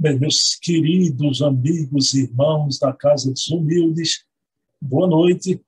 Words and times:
Meus 0.00 0.54
queridos 0.54 1.42
amigos 1.42 2.14
e 2.14 2.22
irmãos 2.22 2.78
da 2.78 2.92
Casa 2.92 3.32
dos 3.32 3.48
Humildes, 3.48 4.24
boa 4.80 5.08
noite. 5.08 5.60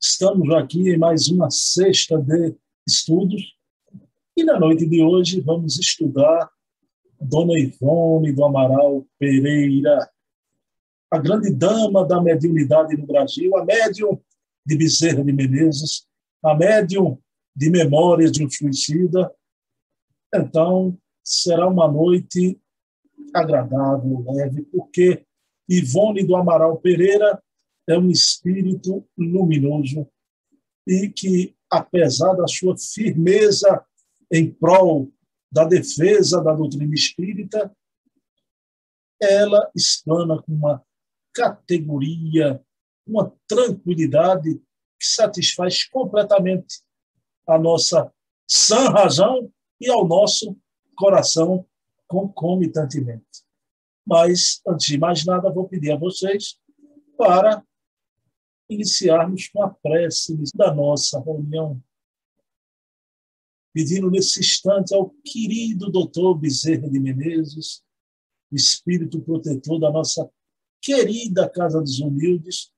Estamos 0.00 0.48
aqui 0.54 0.90
em 0.90 0.96
mais 0.96 1.26
uma 1.26 1.50
sexta 1.50 2.16
de 2.16 2.54
estudos 2.86 3.42
e 4.36 4.44
na 4.44 4.56
noite 4.60 4.86
de 4.86 5.02
hoje 5.02 5.40
vamos 5.40 5.80
estudar 5.80 6.48
Dona 7.20 7.58
Ivone 7.58 8.32
do 8.32 8.44
Amaral 8.44 9.04
Pereira, 9.18 10.08
a 11.10 11.18
grande 11.18 11.52
dama 11.52 12.06
da 12.06 12.22
mediunidade 12.22 12.96
no 12.96 13.04
Brasil, 13.04 13.56
a 13.56 13.64
médium 13.64 14.16
de 14.64 14.76
Bezerra 14.76 15.24
de 15.24 15.32
Menezes, 15.32 16.06
a 16.40 16.54
médium 16.54 17.18
de 17.52 17.68
Memórias 17.68 18.30
de 18.30 18.46
um 18.46 18.48
Suicida. 18.48 19.34
Então, 20.32 20.96
será 21.24 21.66
uma 21.66 21.90
noite 21.90 22.61
agradável, 23.32 24.24
leve, 24.28 24.62
porque 24.62 25.24
Ivone 25.68 26.24
do 26.24 26.36
Amaral 26.36 26.78
Pereira 26.78 27.42
é 27.88 27.98
um 27.98 28.10
espírito 28.10 29.06
luminoso 29.16 30.08
e 30.86 31.08
que, 31.08 31.56
apesar 31.70 32.34
da 32.34 32.46
sua 32.46 32.76
firmeza 32.76 33.84
em 34.30 34.50
prol 34.50 35.10
da 35.50 35.64
defesa 35.64 36.42
da 36.42 36.52
doutrina 36.52 36.94
espírita, 36.94 37.74
ela 39.20 39.70
explana 39.74 40.42
com 40.42 40.52
uma 40.52 40.82
categoria, 41.32 42.62
uma 43.06 43.32
tranquilidade 43.46 44.56
que 44.98 45.06
satisfaz 45.06 45.84
completamente 45.84 46.82
a 47.46 47.58
nossa 47.58 48.12
sã 48.48 48.88
razão 48.88 49.52
e 49.80 49.88
ao 49.88 50.06
nosso 50.06 50.56
coração 50.96 51.66
concomitantemente. 52.12 53.42
Mas, 54.06 54.60
antes 54.68 54.86
de 54.86 54.98
mais 54.98 55.24
nada, 55.24 55.50
vou 55.50 55.66
pedir 55.66 55.92
a 55.92 55.96
vocês 55.96 56.60
para 57.16 57.64
iniciarmos 58.68 59.48
com 59.48 59.62
a 59.62 59.70
prece 59.70 60.36
da 60.54 60.74
nossa 60.74 61.18
reunião. 61.20 61.82
Pedindo 63.72 64.10
nesse 64.10 64.40
instante 64.40 64.94
ao 64.94 65.08
querido 65.24 65.90
doutor 65.90 66.34
Bezerra 66.34 66.90
de 66.90 67.00
Menezes, 67.00 67.82
espírito 68.52 69.22
protetor 69.22 69.80
da 69.80 69.90
nossa 69.90 70.30
querida 70.82 71.48
Casa 71.48 71.80
dos 71.80 71.98
Humildes, 71.98 72.70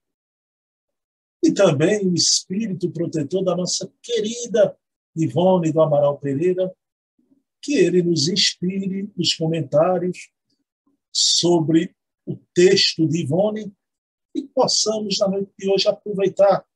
e 1.42 1.52
também 1.52 2.06
o 2.06 2.14
espírito 2.14 2.88
protetor 2.92 3.42
da 3.42 3.56
nossa 3.56 3.92
querida 4.00 4.78
Ivone 5.16 5.72
do 5.72 5.82
Amaral 5.82 6.18
Pereira, 6.18 6.72
que 7.64 7.78
ele 7.78 8.02
nos 8.02 8.28
inspire 8.28 9.10
nos 9.16 9.32
comentários 9.32 10.30
sobre 11.10 11.96
o 12.26 12.36
texto 12.52 13.08
de 13.08 13.22
Ivone 13.22 13.74
e 14.34 14.42
possamos, 14.42 15.18
na 15.18 15.28
noite 15.28 15.50
de 15.58 15.70
hoje, 15.70 15.88
aproveitar 15.88 16.66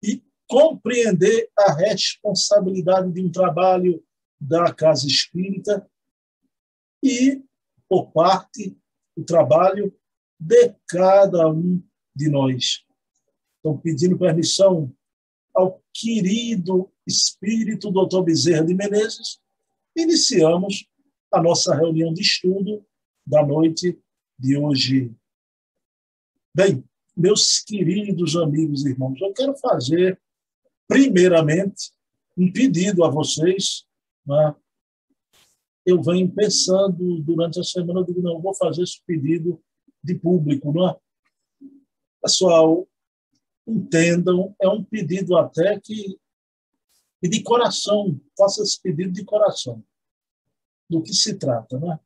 e 0.00 0.22
compreender 0.48 1.50
a 1.58 1.72
responsabilidade 1.72 3.10
de 3.10 3.20
um 3.20 3.32
trabalho 3.32 4.04
da 4.40 4.72
Casa 4.72 5.08
Espírita 5.08 5.90
e, 7.02 7.42
por 7.88 8.12
parte, 8.12 8.78
o 9.16 9.24
trabalho 9.24 9.92
de 10.38 10.72
cada 10.86 11.50
um 11.50 11.82
de 12.14 12.30
nós. 12.30 12.84
Então, 13.58 13.76
pedindo 13.76 14.16
permissão 14.16 14.94
ao 15.52 15.82
querido 15.92 16.92
espírito 17.04 17.90
doutor 17.90 18.22
Bezerra 18.22 18.64
de 18.64 18.74
Menezes, 18.74 19.42
iniciamos 19.96 20.86
a 21.32 21.42
nossa 21.42 21.74
reunião 21.74 22.12
de 22.12 22.22
estudo 22.22 22.84
da 23.26 23.44
noite 23.44 23.98
de 24.38 24.56
hoje. 24.56 25.14
Bem, 26.54 26.84
meus 27.16 27.60
queridos 27.60 28.36
amigos 28.36 28.84
e 28.84 28.90
irmãos, 28.90 29.20
eu 29.20 29.32
quero 29.32 29.56
fazer, 29.56 30.20
primeiramente, 30.86 31.92
um 32.36 32.50
pedido 32.52 33.04
a 33.04 33.08
vocês. 33.08 33.86
Né? 34.26 34.54
Eu 35.86 36.02
venho 36.02 36.30
pensando 36.32 37.20
durante 37.20 37.60
a 37.60 37.64
semana, 37.64 38.00
eu 38.00 38.04
digo, 38.04 38.22
não, 38.22 38.34
eu 38.34 38.40
vou 38.40 38.54
fazer 38.54 38.82
esse 38.82 39.00
pedido 39.06 39.60
de 40.02 40.14
público. 40.14 40.72
Não 40.72 40.90
é? 40.90 40.96
Pessoal, 42.22 42.86
entendam, 43.66 44.54
é 44.60 44.68
um 44.68 44.82
pedido 44.82 45.36
até 45.36 45.78
que 45.80 46.18
e 47.24 47.28
de 47.28 47.42
coração, 47.42 48.20
faça 48.36 48.62
esse 48.62 48.78
pedido 48.82 49.10
de 49.10 49.24
coração. 49.24 49.82
Do 50.94 51.02
que 51.02 51.12
se 51.12 51.34
trata, 51.34 51.76
né? 51.80 51.98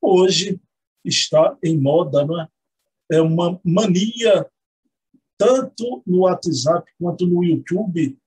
Hoje 0.00 0.58
está 1.04 1.54
em 1.62 1.78
moda, 1.78 2.24
não 2.24 2.40
é? 2.40 2.48
É 3.12 3.20
uma 3.20 3.60
mania 3.62 4.50
tanto 5.36 6.02
no 6.06 6.20
WhatsApp 6.20 6.90
quanto 6.98 7.26
no 7.26 7.44
YouTube, 7.44 8.18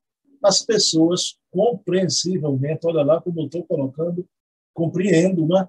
as 0.44 0.63
pessoas 0.63 1.39
compreensivelmente, 1.50 2.85
olha 2.85 3.01
lá 3.01 3.19
como 3.19 3.41
eu 3.41 3.45
estou 3.45 3.63
colocando, 3.63 4.29
compreendo, 4.75 5.47
né? 5.47 5.67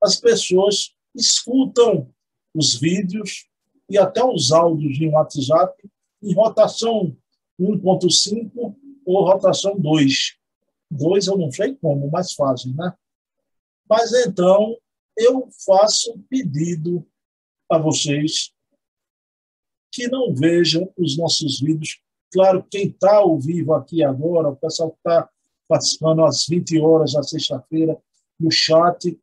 As 0.00 0.20
pessoas 0.20 0.94
escutam 1.12 2.08
os 2.54 2.76
vídeos 2.76 3.48
e 3.90 3.98
até 3.98 4.24
os 4.24 4.52
áudios 4.52 5.00
em 5.00 5.12
WhatsApp 5.12 5.74
em 6.22 6.32
rotação 6.32 7.16
1.5 7.58 8.76
ou 9.04 9.24
rotação 9.24 9.76
2. 9.76 10.36
2 10.92 11.26
eu 11.26 11.36
não 11.36 11.50
sei 11.50 11.74
como, 11.74 12.08
mais 12.08 12.32
fácil, 12.32 12.72
né? 12.76 12.94
Mas 13.88 14.12
então 14.12 14.76
eu 15.16 15.48
faço 15.64 16.12
um 16.12 16.22
pedido 16.22 17.06
a 17.70 17.78
vocês 17.78 18.52
que 19.92 20.08
não 20.08 20.34
vejam 20.34 20.92
os 20.96 21.16
nossos 21.16 21.60
vídeos. 21.60 22.00
Claro, 22.32 22.66
quem 22.70 22.88
está 22.88 23.16
ao 23.16 23.38
vivo 23.38 23.72
aqui 23.72 24.04
agora, 24.04 24.48
o 24.48 24.56
pessoal 24.56 24.90
que 24.90 24.98
está 24.98 25.28
participando 25.68 26.24
às 26.24 26.46
20 26.46 26.78
horas 26.80 27.12
da 27.12 27.22
sexta-feira 27.22 27.96
no 28.38 28.50
chat, 28.50 29.18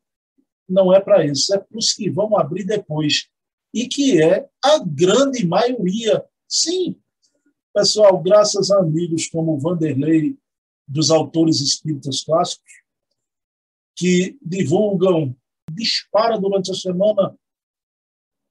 não 0.67 0.93
é 0.93 0.99
para 0.99 1.25
isso, 1.25 1.53
é 1.53 1.59
para 1.59 1.77
os 1.77 1.93
que 1.93 2.09
vão 2.09 2.37
abrir 2.37 2.63
depois. 2.63 3.27
E 3.73 3.87
que 3.87 4.21
é 4.21 4.49
a 4.63 4.79
grande 4.79 5.45
maioria. 5.45 6.25
Sim, 6.47 6.99
Pessoal, 7.73 8.21
graças 8.21 8.69
a 8.69 8.77
amigos 8.77 9.27
como 9.27 9.57
Vanderlei, 9.57 10.37
dos 10.87 11.09
autores 11.09 11.59
espíritas 11.59 12.23
clássicos, 12.23 12.71
que 13.95 14.37
divulgam, 14.41 15.35
dispara 15.71 16.39
durante 16.39 16.71
a 16.71 16.75
semana, 16.75 17.37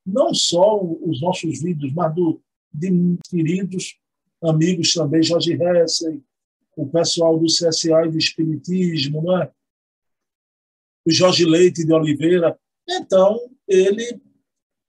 não 0.07 0.35
só 0.35 0.83
os 0.83 1.21
nossos 1.21 1.61
vídeos, 1.61 1.93
mas 1.93 2.15
do, 2.15 2.43
de 2.73 2.91
queridos 3.29 3.97
amigos 4.43 4.93
também, 4.95 5.23
Jorge 5.23 5.53
Hessen, 5.53 6.23
o 6.77 6.87
pessoal 6.87 7.39
do 7.39 7.47
CSA 7.47 8.07
e 8.07 8.11
do 8.11 8.19
Espiritismo, 8.19 9.23
não 9.23 9.43
é? 9.43 9.53
o 11.07 11.11
Jorge 11.11 11.45
Leite 11.45 11.85
de 11.85 11.93
Oliveira. 11.93 12.59
Então, 12.89 13.39
ele 13.67 14.21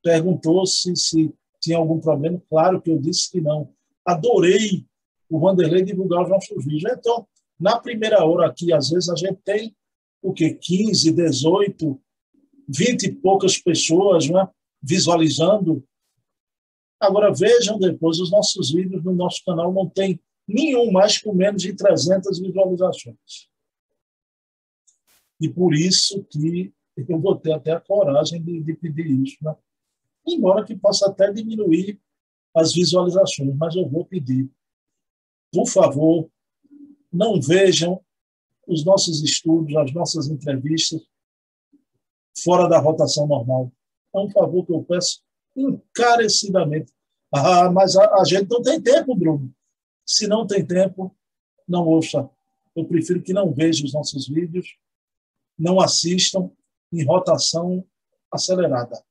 perguntou 0.01 0.65
se, 0.65 0.95
se 0.95 1.33
tinha 1.61 1.77
algum 1.77 1.99
problema. 1.99 2.41
Claro 2.49 2.81
que 2.81 2.91
eu 2.91 2.99
disse 2.99 3.31
que 3.31 3.41
não 3.41 3.73
adorei 4.05 4.85
o 5.29 5.39
Vanderlei 5.39 5.83
divulgar 5.83 6.23
os 6.23 6.29
nossos 6.29 6.63
vídeos. 6.63 6.91
Então, 6.91 7.27
na 7.59 7.79
primeira 7.79 8.23
hora 8.23 8.47
aqui, 8.47 8.73
às 8.73 8.89
vezes 8.89 9.09
a 9.09 9.15
gente 9.15 9.39
tem 9.43 9.75
o 10.23 10.33
quê? 10.33 10.53
15, 10.53 11.11
18, 11.11 12.01
20 12.67 13.03
e 13.03 13.11
poucas 13.11 13.57
pessoas 13.57 14.29
né, 14.29 14.47
visualizando. 14.81 15.85
Agora, 16.99 17.33
vejam 17.33 17.77
depois, 17.77 18.19
os 18.19 18.31
nossos 18.31 18.71
vídeos 18.71 19.03
no 19.03 19.13
nosso 19.13 19.43
canal 19.43 19.71
não 19.73 19.87
tem 19.87 20.19
nenhum 20.47 20.91
mais 20.91 21.17
com 21.17 21.33
menos 21.33 21.61
de 21.61 21.73
300 21.73 22.39
visualizações. 22.39 23.49
E 25.39 25.49
por 25.49 25.73
isso 25.73 26.23
que 26.23 26.73
eu 26.95 27.19
vou 27.19 27.35
ter 27.35 27.51
até 27.51 27.71
a 27.71 27.81
coragem 27.81 28.41
de, 28.41 28.61
de 28.61 28.73
pedir 28.75 29.07
isso. 29.07 29.37
Né? 29.41 29.53
Embora 30.25 30.63
que 30.63 30.75
possa 30.75 31.09
até 31.09 31.31
diminuir 31.31 31.99
as 32.55 32.73
visualizações, 32.73 33.53
mas 33.55 33.75
eu 33.75 33.89
vou 33.89 34.05
pedir, 34.05 34.49
por 35.51 35.67
favor, 35.67 36.29
não 37.11 37.41
vejam 37.41 38.01
os 38.67 38.85
nossos 38.85 39.21
estudos, 39.23 39.75
as 39.75 39.93
nossas 39.93 40.27
entrevistas 40.27 41.01
fora 42.43 42.67
da 42.67 42.79
rotação 42.79 43.27
normal. 43.27 43.71
É 44.13 44.19
um 44.19 44.29
favor 44.29 44.65
que 44.65 44.73
eu 44.73 44.83
peço 44.83 45.21
encarecidamente. 45.55 46.91
Ah, 47.33 47.71
mas 47.71 47.95
a, 47.95 48.21
a 48.21 48.23
gente 48.23 48.49
não 48.49 48.61
tem 48.61 48.81
tempo, 48.81 49.15
Bruno. 49.15 49.53
Se 50.05 50.27
não 50.27 50.45
tem 50.45 50.65
tempo, 50.65 51.15
não 51.67 51.87
ouça. 51.87 52.29
Eu 52.75 52.85
prefiro 52.85 53.21
que 53.21 53.33
não 53.33 53.53
vejam 53.53 53.85
os 53.85 53.93
nossos 53.93 54.27
vídeos, 54.27 54.77
não 55.57 55.79
assistam 55.79 56.51
em 56.91 57.03
rotação 57.05 57.85
acelerada. 58.31 59.03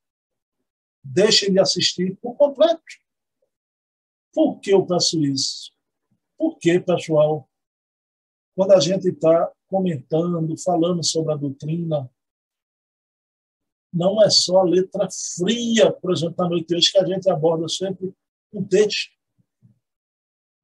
Deixem 1.02 1.52
de 1.52 1.58
assistir 1.58 2.16
por 2.16 2.36
completo. 2.36 2.82
Por 4.32 4.60
que 4.60 4.72
eu 4.72 4.84
peço 4.86 5.22
isso? 5.24 5.72
Porque, 6.38 6.80
pessoal, 6.80 7.48
quando 8.54 8.72
a 8.72 8.80
gente 8.80 9.08
está 9.08 9.50
comentando, 9.68 10.56
falando 10.58 11.02
sobre 11.02 11.32
a 11.32 11.36
doutrina, 11.36 12.10
não 13.92 14.22
é 14.22 14.30
só 14.30 14.58
a 14.58 14.64
letra 14.64 15.08
fria, 15.36 15.92
por 15.92 16.12
exemplo, 16.12 16.36
na 16.38 16.48
noite 16.48 16.74
hoje, 16.74 16.92
que 16.92 16.98
a 16.98 17.06
gente 17.06 17.28
aborda 17.28 17.68
sempre 17.68 18.14
um 18.52 18.64
texto. 18.64 19.10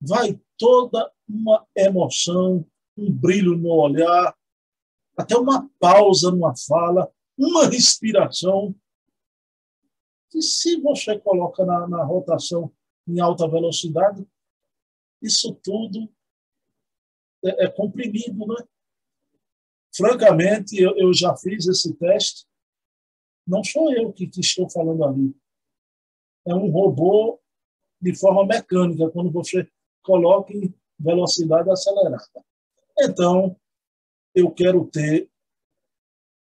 Vai 0.00 0.40
toda 0.56 1.10
uma 1.28 1.66
emoção, 1.76 2.64
um 2.96 3.12
brilho 3.12 3.56
no 3.56 3.70
olhar, 3.70 4.36
até 5.16 5.36
uma 5.36 5.68
pausa 5.78 6.30
numa 6.30 6.54
fala, 6.56 7.10
uma 7.36 7.66
respiração. 7.66 8.74
E 10.34 10.42
se 10.42 10.80
você 10.80 11.18
coloca 11.18 11.64
na, 11.64 11.86
na 11.88 12.04
rotação 12.04 12.72
em 13.06 13.20
alta 13.20 13.48
velocidade, 13.48 14.26
isso 15.20 15.54
tudo 15.62 16.08
é, 17.44 17.66
é 17.66 17.70
comprimido, 17.70 18.46
né? 18.46 18.56
Francamente, 19.96 20.80
eu, 20.80 20.96
eu 20.96 21.12
já 21.12 21.36
fiz 21.36 21.66
esse 21.66 21.94
teste. 21.94 22.46
Não 23.46 23.64
sou 23.64 23.92
eu 23.92 24.12
que, 24.12 24.26
que 24.26 24.40
estou 24.40 24.68
falando 24.70 25.04
ali. 25.04 25.34
É 26.46 26.54
um 26.54 26.70
robô 26.70 27.40
de 28.00 28.14
forma 28.14 28.46
mecânica, 28.46 29.10
quando 29.10 29.30
você 29.30 29.68
coloca 30.02 30.52
em 30.52 30.72
velocidade 30.98 31.68
acelerada. 31.70 32.44
Então, 33.00 33.56
eu 34.34 34.50
quero 34.50 34.86
ter 34.86 35.28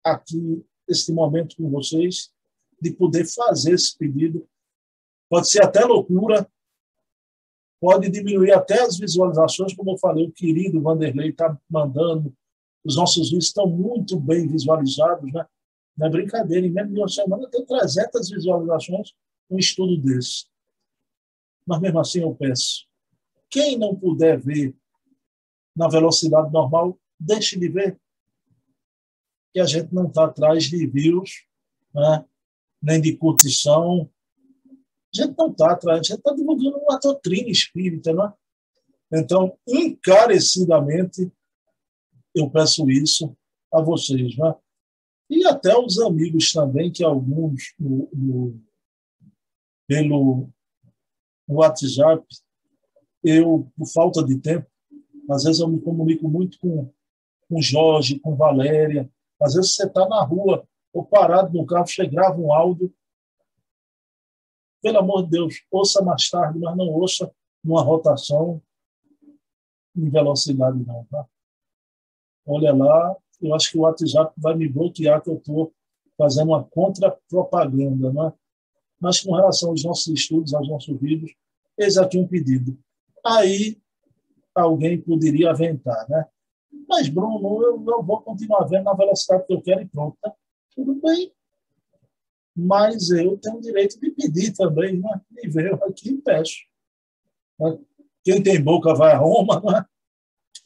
aqui 0.02 0.64
este 0.88 1.12
momento 1.12 1.56
com 1.56 1.70
vocês 1.70 2.32
de 2.80 2.92
poder 2.92 3.24
fazer 3.26 3.74
esse 3.74 3.96
pedido. 3.96 4.48
Pode 5.28 5.48
ser 5.48 5.62
até 5.62 5.84
loucura, 5.84 6.50
pode 7.80 8.10
diminuir 8.10 8.52
até 8.52 8.82
as 8.82 8.98
visualizações, 8.98 9.74
como 9.74 9.92
eu 9.92 9.98
falei, 9.98 10.26
o 10.26 10.32
querido 10.32 10.80
Vanderlei 10.80 11.30
está 11.30 11.58
mandando, 11.68 12.34
os 12.84 12.96
nossos 12.96 13.30
vídeos 13.30 13.46
estão 13.46 13.66
muito 13.66 14.18
bem 14.18 14.46
visualizados, 14.46 15.32
né? 15.32 15.46
Não 15.96 16.06
é 16.06 16.10
brincadeira, 16.10 16.66
em 16.66 16.70
menos 16.70 16.92
de 16.92 16.98
uma 16.98 17.08
semana 17.08 17.48
tem 17.48 17.64
300 17.64 18.30
visualizações 18.30 19.12
um 19.50 19.58
estudo 19.58 19.96
desse. 19.98 20.46
Mas 21.66 21.80
mesmo 21.80 22.00
assim 22.00 22.20
eu 22.20 22.34
peço, 22.34 22.86
quem 23.48 23.78
não 23.78 23.94
puder 23.94 24.40
ver 24.40 24.74
na 25.74 25.88
velocidade 25.88 26.52
normal, 26.52 26.98
deixe 27.18 27.58
de 27.58 27.68
ver. 27.68 27.98
Que 29.52 29.60
a 29.60 29.66
gente 29.66 29.94
não 29.94 30.06
está 30.06 30.24
atrás 30.24 30.64
de 30.64 30.86
vírus, 30.86 31.46
né? 31.94 32.24
nem 32.82 33.00
de 33.00 33.16
curtição, 33.16 34.10
gente 35.14 35.34
não 35.38 35.50
está 35.50 35.72
atrás, 35.72 36.00
a 36.00 36.02
gente 36.02 36.18
está 36.18 36.32
divulgando 36.32 36.78
uma 36.78 36.98
doutrina 36.98 37.48
espírita. 37.48 38.12
Né? 38.12 38.32
Então, 39.12 39.56
encarecidamente, 39.66 41.30
eu 42.34 42.50
peço 42.50 42.88
isso 42.90 43.36
a 43.72 43.80
vocês. 43.80 44.36
Né? 44.36 44.54
E 45.30 45.46
até 45.46 45.76
os 45.76 45.98
amigos 46.00 46.52
também, 46.52 46.90
que 46.90 47.04
alguns 47.04 47.74
no, 47.78 48.08
no, 48.12 48.60
pelo 49.86 50.48
WhatsApp, 51.48 52.24
eu, 53.22 53.70
por 53.76 53.86
falta 53.86 54.22
de 54.22 54.38
tempo, 54.38 54.66
às 55.30 55.44
vezes 55.44 55.60
eu 55.60 55.68
me 55.68 55.80
comunico 55.80 56.28
muito 56.28 56.58
com, 56.58 56.92
com 57.48 57.60
Jorge, 57.60 58.18
com 58.18 58.36
Valéria. 58.36 59.10
Às 59.40 59.54
vezes 59.54 59.74
você 59.74 59.86
está 59.86 60.06
na 60.08 60.22
rua, 60.22 60.66
ou 60.92 61.04
parado 61.04 61.56
no 61.56 61.66
carro, 61.66 61.86
você 61.86 62.06
grava 62.06 62.38
um 62.38 62.52
áudio, 62.52 62.94
pelo 64.84 64.98
amor 64.98 65.22
de 65.22 65.30
Deus, 65.30 65.64
ouça 65.70 66.02
mais 66.02 66.28
tarde, 66.28 66.58
mas 66.58 66.76
não 66.76 66.90
ouça 66.90 67.32
numa 67.64 67.80
rotação 67.80 68.60
em 69.96 70.10
velocidade, 70.10 70.84
não. 70.84 71.06
Tá? 71.06 71.24
Olha 72.46 72.74
lá, 72.74 73.16
eu 73.40 73.54
acho 73.54 73.70
que 73.70 73.78
o 73.78 73.80
WhatsApp 73.80 74.34
vai 74.36 74.54
me 74.54 74.68
bloquear 74.68 75.22
que 75.22 75.30
eu 75.30 75.38
estou 75.38 75.72
fazendo 76.18 76.48
uma 76.48 76.62
contra-propaganda, 76.62 78.12
né? 78.12 78.30
Mas 79.00 79.22
com 79.22 79.34
relação 79.34 79.70
aos 79.70 79.82
nossos 79.82 80.08
estudos, 80.08 80.52
aos 80.52 80.68
nossos 80.68 81.00
vídeos, 81.00 81.34
eis 81.78 81.96
aqui 81.96 82.18
um 82.18 82.28
pedido. 82.28 82.78
Aí 83.24 83.80
alguém 84.54 85.00
poderia 85.00 85.50
aventar, 85.50 86.06
né? 86.10 86.26
Mas, 86.86 87.08
Bruno, 87.08 87.62
eu, 87.62 87.82
eu 87.88 88.02
vou 88.02 88.20
continuar 88.20 88.64
vendo 88.64 88.84
na 88.84 88.92
velocidade 88.92 89.46
que 89.46 89.54
eu 89.54 89.62
quero 89.62 89.80
e 89.80 89.88
pronto. 89.88 90.18
Tá? 90.20 90.30
Tudo 90.74 90.94
bem, 91.00 91.32
mas 92.56 93.10
eu 93.10 93.36
tenho 93.38 93.56
o 93.56 93.60
direito 93.60 93.98
de 93.98 94.10
pedir 94.10 94.52
também, 94.52 94.98
né? 94.98 95.20
Veio 95.46 95.74
aqui 95.84 96.14
peço. 96.18 96.58
Né? 97.58 97.78
Quem 98.22 98.42
tem 98.42 98.62
boca 98.62 98.94
vai 98.94 99.12
a 99.12 99.18
Roma, 99.18 99.60
né? 99.60 99.84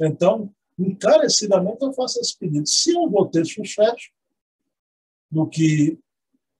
Então, 0.00 0.54
encarecidamente 0.78 1.82
eu 1.82 1.92
faço 1.92 2.20
esse 2.20 2.38
pedido. 2.38 2.66
Se 2.66 2.92
eu 2.92 3.08
vou 3.08 3.26
ter 3.26 3.44
sucesso 3.44 4.10
no 5.30 5.48
que 5.48 5.98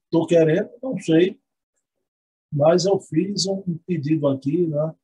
estou 0.05 0.27
querendo, 0.27 0.71
não 0.83 0.99
sei, 0.99 1.39
mas 2.51 2.87
eu 2.87 2.99
fiz 2.99 3.47
um 3.47 3.63
pedido 3.87 4.27
aqui, 4.29 4.67
né? 4.67 4.95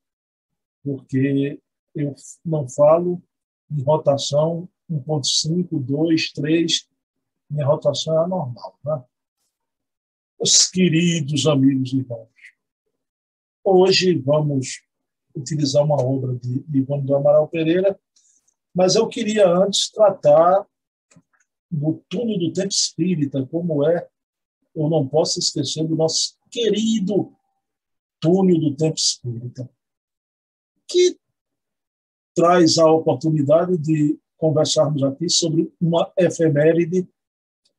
Porque 0.82 1.60
eu 1.94 2.14
não 2.44 2.68
falo 2.68 3.22
em 3.70 3.82
rotação 3.82 4.68
1.5, 4.90 5.68
2, 5.80 6.32
3, 6.32 6.88
minha 7.50 7.66
rotação 7.66 8.24
é 8.24 8.26
normal, 8.26 8.78
né? 8.84 9.04
Os 10.46 10.66
queridos 10.66 11.46
amigos 11.46 11.94
e 11.94 12.00
irmãos, 12.00 12.28
hoje 13.64 14.18
vamos 14.18 14.82
utilizar 15.34 15.82
uma 15.82 15.96
obra 15.96 16.34
de 16.34 16.62
Ivone 16.70 17.06
do 17.06 17.16
Amaral 17.16 17.48
Pereira, 17.48 17.98
mas 18.74 18.94
eu 18.94 19.08
queria 19.08 19.48
antes 19.48 19.90
tratar 19.90 20.66
do 21.70 21.94
túnel 22.10 22.38
do 22.38 22.52
tempo 22.52 22.68
espírita, 22.68 23.46
como 23.46 23.88
é, 23.88 24.06
eu 24.74 24.90
não 24.90 25.08
posso 25.08 25.38
esquecer 25.38 25.88
do 25.88 25.96
nosso 25.96 26.36
querido 26.50 27.32
túnel 28.20 28.60
do 28.60 28.76
tempo 28.76 28.98
espírita, 28.98 29.66
que 30.86 31.18
traz 32.34 32.76
a 32.76 32.92
oportunidade 32.92 33.78
de 33.78 34.20
conversarmos 34.36 35.02
aqui 35.04 35.26
sobre 35.26 35.72
uma 35.80 36.12
efeméride, 36.18 37.08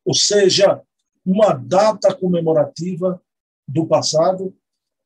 ou 0.04 0.16
seja, 0.16 0.84
uma 1.26 1.54
data 1.54 2.14
comemorativa 2.14 3.22
do 3.68 3.88
passado, 3.88 4.56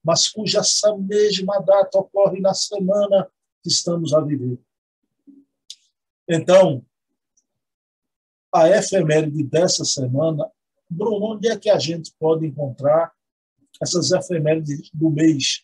mas 0.04 0.28
cuja 0.28 0.60
essa 0.60 0.96
mesma 0.98 1.60
data 1.60 1.98
ocorre 1.98 2.42
na 2.42 2.54
semana 2.54 3.30
que 3.64 3.70
estamos 3.70 4.14
a 4.14 4.20
viver. 4.20 4.60
Então, 6.28 6.86
a 8.54 8.70
efeméride 8.70 9.44
dessa 9.44 9.86
semana, 9.86 10.50
Bruno, 10.90 11.34
onde 11.34 11.48
é 11.48 11.58
que 11.58 11.70
a 11.70 11.78
gente 11.78 12.14
pode 12.20 12.46
encontrar 12.46 13.14
essas 13.82 14.12
efemérides 14.12 14.90
do 14.94 15.10
mês, 15.10 15.64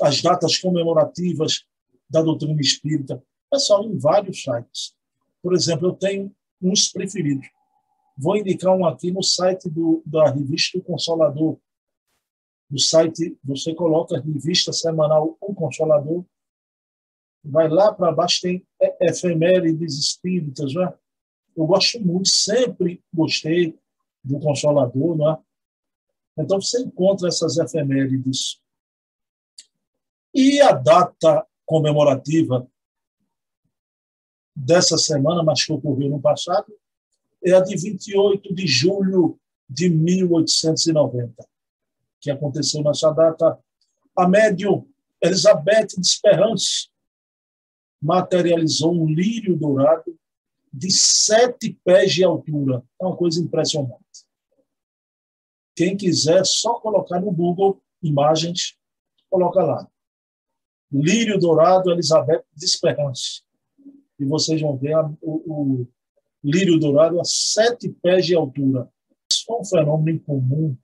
as 0.00 0.22
datas 0.22 0.56
comemorativas 0.58 1.64
da 2.08 2.22
doutrina 2.22 2.60
espírita? 2.60 3.22
Pessoal, 3.50 3.84
em 3.84 3.98
vários 3.98 4.42
sites. 4.42 4.94
Por 5.42 5.54
exemplo, 5.54 5.88
eu 5.88 5.92
tenho 5.94 6.34
uns 6.60 6.88
preferidos. 6.88 7.48
Vou 8.22 8.36
indicar 8.36 8.72
um 8.72 8.86
aqui 8.86 9.10
no 9.10 9.20
site 9.20 9.68
do, 9.68 10.00
da 10.06 10.30
revista 10.30 10.78
O 10.78 10.82
Consolador. 10.82 11.58
No 12.70 12.78
site, 12.78 13.36
você 13.42 13.74
coloca 13.74 14.20
revista 14.20 14.72
semanal 14.72 15.36
O 15.40 15.52
Consolador. 15.52 16.24
Vai 17.44 17.68
lá 17.68 17.92
para 17.92 18.12
baixo, 18.12 18.42
tem 18.42 18.64
efemérides 19.00 19.98
espíritas. 19.98 20.72
Né? 20.72 20.94
Eu 21.56 21.66
gosto 21.66 22.00
muito, 22.00 22.28
sempre 22.28 23.02
gostei 23.12 23.76
do 24.22 24.38
Consolador. 24.38 25.16
Né? 25.16 25.42
Então, 26.38 26.60
você 26.60 26.80
encontra 26.80 27.26
essas 27.26 27.58
efemérides. 27.58 28.62
E 30.32 30.60
a 30.60 30.70
data 30.70 31.44
comemorativa 31.66 32.70
dessa 34.54 34.96
semana, 34.96 35.42
mas 35.42 35.64
que 35.64 35.72
ocorreu 35.72 36.08
no 36.08 36.20
passado, 36.20 36.72
é 37.44 37.52
a 37.52 37.60
de 37.60 37.76
28 37.76 38.54
de 38.54 38.66
julho 38.66 39.38
de 39.68 39.88
1890, 39.88 41.46
que 42.20 42.30
aconteceu 42.30 42.82
nessa 42.82 43.10
data. 43.10 43.58
A 44.16 44.28
médium 44.28 44.86
Elizabeth 45.20 45.88
de 45.98 46.06
Esperance 46.06 46.88
materializou 48.00 48.92
um 48.92 49.06
lírio 49.06 49.56
dourado 49.56 50.18
de 50.72 50.90
sete 50.90 51.78
pés 51.84 52.12
de 52.12 52.24
altura. 52.24 52.82
É 53.00 53.04
uma 53.04 53.16
coisa 53.16 53.40
impressionante. 53.40 54.26
Quem 55.74 55.96
quiser, 55.96 56.44
só 56.44 56.74
colocar 56.80 57.20
no 57.20 57.30
Google 57.32 57.80
imagens, 58.02 58.76
coloca 59.30 59.62
lá. 59.62 59.88
Lírio 60.90 61.38
dourado 61.38 61.90
Elizabeth 61.90 62.44
de 62.54 62.64
Esperance. 62.64 63.42
E 64.18 64.24
vocês 64.24 64.60
vão 64.60 64.76
ver 64.76 64.96
o, 65.22 65.82
o 65.82 65.88
lírio 66.42 66.78
dourado 66.78 67.20
a 67.20 67.24
sete 67.24 67.88
pés 67.88 68.26
de 68.26 68.34
altura. 68.34 68.88
Isso 69.30 69.44
é 69.50 69.60
um 69.60 69.64
fenômeno 69.64 70.16
incomum, 70.16 70.76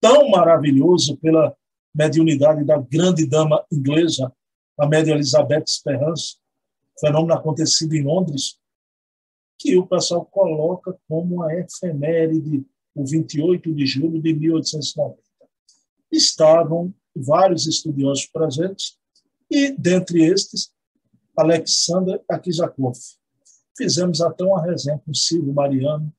tão 0.00 0.28
maravilhoso 0.30 1.16
pela 1.16 1.54
mediunidade 1.94 2.64
da 2.64 2.78
grande 2.78 3.26
dama 3.26 3.64
inglesa, 3.70 4.32
a 4.78 4.86
média 4.86 5.12
Elizabeth 5.12 5.64
Esperance, 5.66 6.36
fenômeno 6.98 7.34
acontecido 7.34 7.94
em 7.94 8.02
Londres, 8.02 8.58
que 9.58 9.76
o 9.76 9.86
pessoal 9.86 10.24
coloca 10.24 10.96
como 11.08 11.42
a 11.42 11.54
efeméride 11.54 12.64
o 12.94 13.04
28 13.04 13.74
de 13.74 13.86
julho 13.86 14.20
de 14.20 14.32
1890. 14.32 15.20
Estavam 16.10 16.94
vários 17.14 17.66
estudiosos 17.66 18.26
presentes 18.26 18.96
e, 19.50 19.70
dentre 19.72 20.24
estes, 20.24 20.72
Alexander 21.36 22.22
Akizakov. 22.28 22.96
Fizemos 23.80 24.20
até 24.20 24.44
uma 24.44 24.62
resenha 24.62 24.98
com 24.98 25.14
Silvio 25.14 25.54
Mariano 25.54 26.14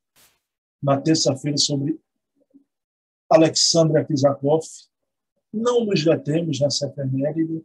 na 0.81 0.99
terça-feira 0.99 1.59
sobre 1.59 2.01
Alexander 3.29 4.01
Akizakov. 4.01 4.65
Não 5.53 5.85
nos 5.85 6.03
detemos 6.03 6.59
nessa 6.59 6.87
efeméride. 6.87 7.63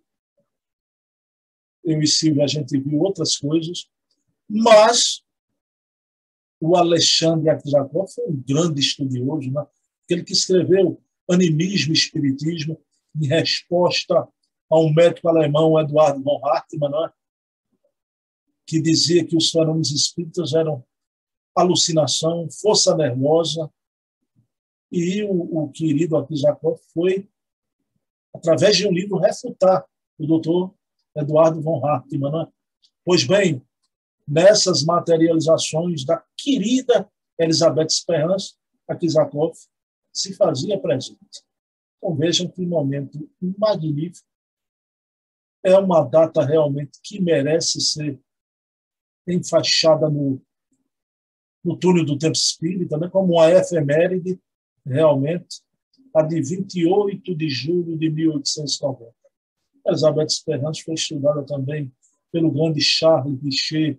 Eu 1.83 2.03
e 2.03 2.07
Silvio, 2.07 2.43
a 2.43 2.47
gente 2.47 2.79
viu 2.79 3.01
outras 3.01 3.39
coisas, 3.39 3.89
mas 4.47 5.25
o 6.61 6.77
Alexandre 6.77 7.49
Akizakov 7.49 8.07
foi 8.13 8.27
um 8.27 8.37
grande 8.47 8.83
estudioso, 8.83 9.51
né? 9.51 9.67
aquele 10.05 10.25
que 10.25 10.35
escreveu 10.35 11.03
Animismo 11.27 11.95
e 11.95 11.97
Espiritismo 11.97 12.79
em 13.19 13.29
resposta 13.29 14.29
a 14.71 14.79
um 14.79 14.93
médico 14.93 15.27
alemão, 15.31 15.81
Eduardo 15.81 16.23
von 16.23 16.45
Hartmann, 16.45 16.91
né? 16.91 17.11
Que 18.67 18.81
dizia 18.81 19.25
que 19.25 19.37
os 19.37 19.51
fenômenos 19.51 19.91
espíritas 19.91 20.53
eram 20.53 20.85
alucinação, 21.55 22.49
força 22.51 22.97
nervosa, 22.97 23.71
e 24.91 25.23
o, 25.25 25.65
o 25.65 25.71
querido 25.71 26.17
Akizakov 26.17 26.79
foi, 26.93 27.29
através 28.35 28.77
de 28.77 28.87
um 28.87 28.93
livro, 28.93 29.19
refutar 29.19 29.85
o 30.19 30.27
doutor 30.27 30.75
Eduardo 31.15 31.61
von 31.61 31.85
Hartmann. 31.85 32.33
Né? 32.33 32.53
Pois 33.05 33.25
bem, 33.25 33.63
nessas 34.27 34.85
materializações 34.85 36.05
da 36.05 36.23
querida 36.37 37.11
Elizabeth 37.39 37.87
Esperança, 37.87 38.55
Akizakov 38.89 39.55
se 40.13 40.35
fazia 40.35 40.79
presente. 40.81 41.45
Então 41.99 42.15
vejam 42.15 42.49
que 42.49 42.65
momento 42.65 43.29
magnífico. 43.59 44.27
É 45.65 45.77
uma 45.77 46.05
data 46.05 46.45
realmente 46.45 47.01
que 47.03 47.21
merece 47.21 47.81
ser 47.81 48.21
enfaixada 49.27 50.09
no, 50.09 50.41
no 51.65 51.77
túnel 51.77 52.05
do 52.05 52.19
tempo 52.19 52.37
espírita, 52.37 52.97
né? 52.97 53.09
como 53.09 53.35
uma 53.35 53.51
efeméride, 53.51 54.41
realmente, 54.85 55.61
a 56.15 56.23
de 56.23 56.41
28 56.41 57.35
de 57.35 57.49
julho 57.49 57.97
de 57.99 58.09
1890. 58.09 59.13
Elizabeth 59.87 60.27
Esperança 60.27 60.83
foi 60.85 60.95
estudada 60.95 61.45
também 61.45 61.93
pelo 62.33 62.51
grande 62.51 62.81
Charles 62.81 63.41
Richer, 63.43 63.99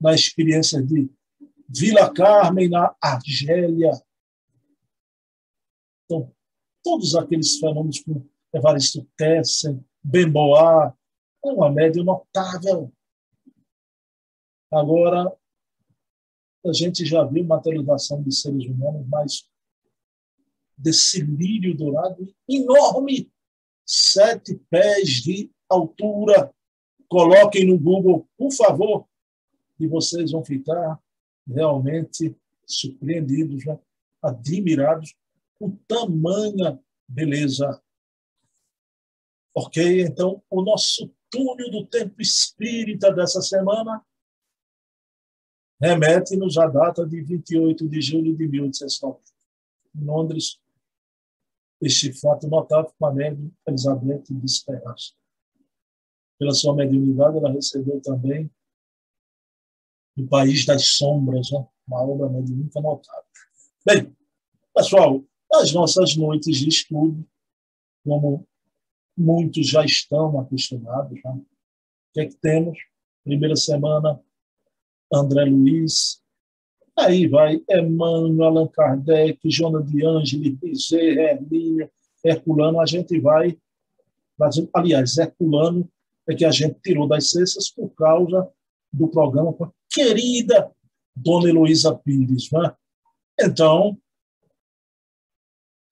na 0.00 0.14
experiência 0.14 0.82
de 0.82 1.10
Vila 1.68 2.12
Carmen, 2.12 2.68
na 2.68 2.94
Argélia. 3.00 3.92
Então, 6.04 6.32
todos 6.82 7.14
aqueles 7.14 7.58
fenômenos 7.58 8.00
com 8.00 8.26
Evaristo 8.52 9.06
Tessen, 9.16 9.84
Bemboá, 10.02 10.94
é 11.44 11.48
uma 11.48 11.70
média 11.70 12.02
notável. 12.02 12.92
Agora, 14.72 15.30
a 16.64 16.72
gente 16.72 17.04
já 17.04 17.24
viu 17.24 17.44
materialização 17.44 18.22
de 18.22 18.34
seres 18.34 18.64
humanos, 18.64 19.06
mas 19.08 19.50
desse 20.78 21.20
lírio 21.20 21.76
dourado 21.76 22.34
enorme, 22.48 23.30
sete 23.84 24.54
pés 24.70 25.22
de 25.22 25.50
altura. 25.68 26.54
Coloquem 27.08 27.66
no 27.66 27.78
Google, 27.78 28.26
por 28.38 28.50
favor, 28.52 29.06
e 29.78 29.86
vocês 29.86 30.30
vão 30.30 30.42
ficar 30.42 30.98
realmente 31.46 32.34
surpreendidos, 32.64 33.66
né? 33.66 33.78
admirados 34.22 35.14
com 35.58 35.76
tamanha 35.86 36.80
beleza. 37.06 37.82
Ok? 39.54 40.02
Então, 40.02 40.42
o 40.48 40.62
nosso 40.62 41.12
túnel 41.28 41.70
do 41.70 41.86
tempo 41.86 42.22
espírita 42.22 43.12
dessa 43.12 43.42
semana 43.42 44.02
remete-nos 45.82 46.56
à 46.58 46.68
data 46.68 47.04
de 47.04 47.20
28 47.20 47.88
de 47.88 48.00
julho 48.00 48.36
de 48.36 48.46
1890. 48.46 49.20
Em 49.96 50.04
Londres, 50.04 50.60
este 51.80 52.12
fato 52.12 52.46
notável 52.46 52.92
com 52.96 53.06
a 53.06 53.12
médium 53.12 53.50
Elizabeth 53.66 54.22
de 54.30 54.46
Esperança. 54.46 55.12
Pela 56.38 56.54
sua 56.54 56.76
mediunidade, 56.76 57.36
ela 57.36 57.50
recebeu 57.50 58.00
também 58.00 58.48
do 60.16 60.26
País 60.28 60.64
das 60.64 60.86
Sombras, 60.86 61.50
né? 61.50 61.66
uma 61.88 62.02
obra 62.02 62.28
mediúnica 62.28 62.80
notável. 62.80 63.24
Bem, 63.84 64.16
pessoal, 64.72 65.24
as 65.54 65.72
nossas 65.72 66.14
noites 66.16 66.58
de 66.58 66.68
estudo, 66.68 67.26
como 68.04 68.46
muitos 69.16 69.66
já 69.66 69.84
estão 69.84 70.38
acostumados, 70.38 71.20
né? 71.24 71.32
o 71.32 71.44
que 72.14 72.20
é 72.20 72.26
que 72.26 72.36
temos? 72.36 72.78
Primeira 73.24 73.56
semana, 73.56 74.22
André 75.12 75.44
Luiz, 75.44 76.20
aí 76.96 77.26
vai 77.26 77.62
Emmanuel, 77.68 78.44
Allan 78.44 78.68
Kardec, 78.68 79.38
Jonas 79.50 79.90
de 79.90 80.04
Ângeles, 80.06 80.58
Bizet, 80.58 81.18
Hermínio, 81.18 81.90
Herculano, 82.24 82.80
a 82.80 82.86
gente 82.86 83.18
vai, 83.20 83.58
aliás, 84.72 85.18
Herculano 85.18 85.88
é 86.28 86.34
que 86.34 86.44
a 86.44 86.50
gente 86.50 86.78
tirou 86.80 87.08
das 87.08 87.30
cestas 87.30 87.68
por 87.68 87.90
causa 87.90 88.48
do 88.92 89.08
programa 89.08 89.52
com 89.52 89.64
a 89.64 89.72
querida 89.90 90.70
Dona 91.14 91.48
Heloísa 91.48 91.94
Pires. 91.94 92.50
Né? 92.50 92.74
Então, 93.40 93.98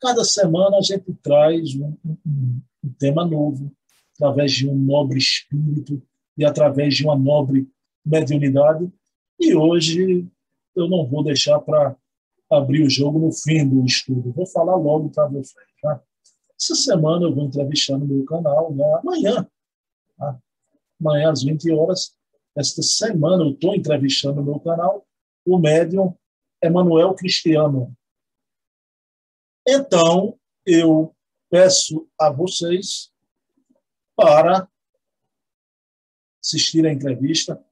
cada 0.01 0.25
semana 0.25 0.79
a 0.79 0.83
gente 0.83 1.13
traz 1.23 1.75
um, 1.75 1.97
um, 2.05 2.61
um 2.85 2.93
tema 2.99 3.27
novo, 3.27 3.73
através 4.15 4.53
de 4.53 4.69
um 4.69 4.75
nobre 4.75 5.19
espírito 5.19 6.03
e 6.37 6.45
através 6.45 6.95
de 6.95 7.05
uma 7.05 7.17
nobre 7.17 7.69
mediunidade. 8.05 8.91
E 9.41 9.55
hoje 9.55 10.29
eu 10.77 10.87
não 10.87 11.07
vou 11.07 11.25
deixar 11.25 11.59
para 11.61 11.97
abrir 12.51 12.83
o 12.83 12.91
jogo 12.91 13.19
no 13.19 13.33
fim 13.33 13.67
do 13.67 13.85
estudo, 13.87 14.33
vou 14.33 14.47
falar 14.47 14.77
logo 14.77 15.09
para 15.09 15.27
vocês. 15.29 15.67
Tá? 15.81 16.03
Essa 16.61 16.75
semana 16.75 17.25
eu 17.25 17.35
vou 17.35 17.45
entrevistar 17.45 17.97
no 17.97 18.07
meu 18.07 18.25
canal, 18.27 18.75
né? 18.75 18.85
amanhã, 19.03 19.49
tá? 20.19 20.39
amanhã 21.01 21.33
às 21.33 21.43
20 21.43 21.73
horas, 21.73 22.15
esta 22.55 22.83
semana 22.83 23.45
eu 23.45 23.53
estou 23.53 23.75
entrevistando 23.75 24.37
no 24.37 24.45
meu 24.45 24.61
canal 24.61 25.07
o 25.47 25.59
médium 25.59 26.15
Emanuel 26.63 27.15
Cristiano. 27.15 27.97
Então, 29.67 30.39
eu 30.67 31.15
peço 31.49 32.07
a 32.19 32.31
vocês 32.31 33.11
para 34.15 34.69
assistir 36.45 36.87
a 36.87 36.93
entrevista. 36.93 37.63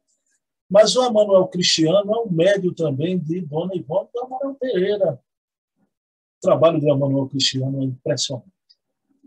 Mas 0.68 0.94
o 0.96 1.04
Emanuel 1.04 1.48
Cristiano 1.48 2.12
é 2.12 2.20
um 2.20 2.30
médium 2.30 2.75
também 2.75 3.18
de 3.18 3.40
Dona 3.40 3.75
Ivone 3.75 4.10
do 4.12 4.20
Amaral 4.20 4.54
Pereira. 4.54 5.14
O 5.14 6.40
trabalho 6.40 6.78
do 6.78 6.88
Emanuel 6.88 7.26
Cristiano 7.26 7.80
é 7.80 7.84
impressionante. 7.84 8.48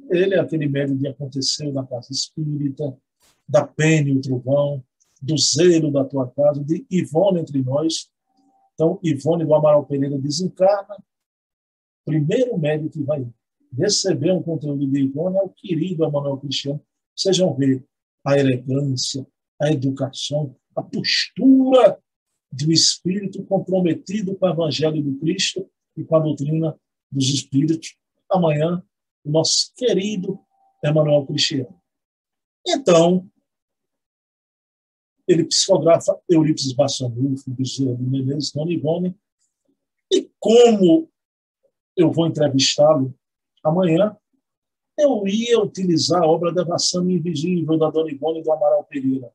Ele 0.09 0.35
é 0.35 0.39
aquele 0.39 0.67
médium 0.67 0.97
de 0.97 1.07
Aconteceu 1.07 1.73
na 1.73 1.85
Casa 1.85 2.11
Espírita, 2.11 2.95
da 3.47 3.65
Pene, 3.65 4.11
o 4.11 4.21
Trovão, 4.21 4.83
do 5.21 5.37
zelo 5.37 5.91
da 5.91 6.05
tua 6.05 6.29
casa, 6.31 6.63
de 6.63 6.85
Ivone 6.89 7.41
entre 7.41 7.61
nós. 7.61 8.09
Então, 8.73 8.99
Ivone 9.03 9.45
do 9.45 9.55
Amaral 9.55 9.85
Pereira 9.85 10.17
desencarna. 10.17 10.97
Primeiro 12.05 12.57
médico 12.57 12.91
que 12.91 13.03
vai 13.03 13.27
receber 13.77 14.31
um 14.31 14.41
conteúdo 14.41 14.87
de 14.87 15.01
Ivone 15.01 15.37
é 15.37 15.41
o 15.41 15.49
querido 15.49 16.05
Amaral 16.05 16.39
Cristiano. 16.39 16.81
Vocês 17.15 17.37
vão 17.37 17.53
ver 17.55 17.83
a 18.25 18.37
elegância, 18.37 19.25
a 19.61 19.71
educação, 19.71 20.55
a 20.75 20.81
postura 20.81 21.99
de 22.51 22.67
um 22.67 22.71
espírito 22.71 23.43
comprometido 23.45 24.35
com 24.35 24.45
o 24.45 24.49
Evangelho 24.49 25.01
do 25.01 25.19
Cristo 25.19 25.69
e 25.95 26.03
com 26.03 26.15
a 26.15 26.19
doutrina 26.19 26.77
dos 27.11 27.29
Espíritos. 27.29 27.95
Amanhã, 28.29 28.83
o 29.23 29.31
nosso 29.31 29.73
querido 29.75 30.39
Emanuel 30.83 31.25
Cristiano. 31.25 31.79
Então, 32.67 33.29
ele 35.27 35.45
psicografa 35.45 36.19
Eurípides 36.29 36.73
Bassanufo, 36.73 37.49
Bezerra 37.51 37.95
de 37.95 38.03
Menezes, 38.03 38.51
Dona 38.51 38.71
Ivone. 38.71 39.15
E 40.11 40.29
como 40.39 41.09
eu 41.95 42.11
vou 42.11 42.27
entrevistá-lo 42.27 43.13
amanhã, 43.63 44.15
eu 44.97 45.25
ia 45.27 45.59
utilizar 45.59 46.21
a 46.21 46.27
obra 46.27 46.51
Devassando 46.51 47.09
Invisível, 47.09 47.77
da 47.77 47.89
Dona 47.89 48.11
Ivone 48.11 48.43
do 48.43 48.51
Amaral 48.51 48.83
Pereira. 48.83 49.31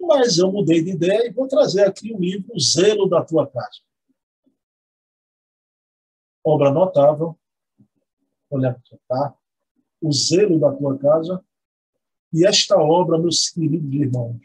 Mas 0.00 0.38
eu 0.38 0.52
mudei 0.52 0.82
de 0.82 0.90
ideia 0.90 1.26
e 1.26 1.32
vou 1.32 1.48
trazer 1.48 1.84
aqui 1.84 2.12
o 2.12 2.18
livro 2.18 2.52
O 2.54 2.60
Zelo 2.60 3.08
da 3.08 3.24
Tua 3.24 3.46
Casa. 3.46 3.80
Obra 6.44 6.70
notável. 6.70 7.36
Olha 8.50 8.70
aqui, 8.70 8.96
tá? 9.08 9.36
O 10.00 10.12
Zelo 10.12 10.60
da 10.60 10.72
Tua 10.72 10.96
Casa. 10.98 11.44
E 12.32 12.46
esta 12.46 12.76
obra, 12.76 13.18
meus 13.18 13.48
queridos 13.48 13.92
irmãos, 13.92 14.40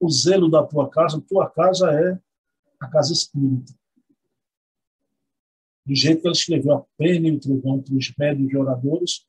o 0.00 0.08
zelo 0.08 0.48
da 0.48 0.64
tua 0.64 0.88
casa, 0.88 1.20
tua 1.20 1.50
casa 1.50 1.90
é 1.90 2.18
a 2.80 2.88
casa 2.88 3.12
espírita. 3.12 3.72
Do 5.84 5.94
jeito 5.94 6.20
que 6.20 6.26
ela 6.26 6.36
escreveu 6.36 6.72
a 6.74 6.86
pena 6.96 7.28
e 7.28 7.32
o 7.32 7.40
trovão 7.40 7.82
para 7.82 7.94
os 7.94 8.14
médios 8.16 8.52
e 8.52 8.56
oradores, 8.56 9.26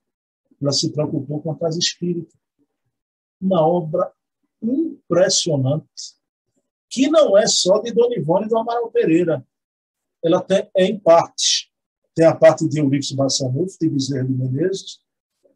ela 0.61 0.71
se 0.71 0.91
preocupou 0.91 1.41
com 1.41 1.51
a 1.51 1.57
casa 1.57 1.79
espírita. 1.79 2.37
Uma 3.41 3.65
obra 3.65 4.13
impressionante, 4.61 6.15
que 6.89 7.07
não 7.09 7.37
é 7.37 7.47
só 7.47 7.79
de 7.79 7.91
Dona 7.91 8.15
Ivone 8.15 8.47
do 8.47 8.57
Amaral 8.57 8.91
Pereira. 8.91 9.45
Ela 10.23 10.41
tem, 10.41 10.69
é 10.75 10.85
em 10.85 10.99
partes. 10.99 11.69
Tem 12.13 12.25
a 12.25 12.35
parte 12.35 12.67
de 12.67 12.79
Eurico 12.79 13.15
Bassanufo, 13.15 13.77
de 13.79 13.89
Bezerra 13.89 14.25
de 14.25 14.33
Menezes, 14.33 14.99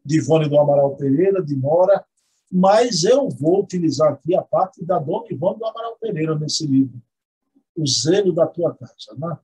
de 0.04 0.18
Ivone 0.18 0.48
do 0.48 0.58
Amaral 0.58 0.96
Pereira, 0.96 1.42
de 1.42 1.54
Mora, 1.56 2.04
mas 2.50 3.02
eu 3.04 3.28
vou 3.28 3.62
utilizar 3.62 4.12
aqui 4.12 4.34
a 4.34 4.42
parte 4.42 4.84
da 4.84 4.98
Dona 4.98 5.26
Ivone 5.30 5.58
do 5.58 5.66
Amaral 5.66 5.96
Pereira 5.98 6.38
nesse 6.38 6.66
livro, 6.66 7.02
O 7.76 7.86
Zelo 7.86 8.32
da 8.32 8.46
Tua 8.46 8.74
Casa. 8.74 9.14
Né? 9.18 9.36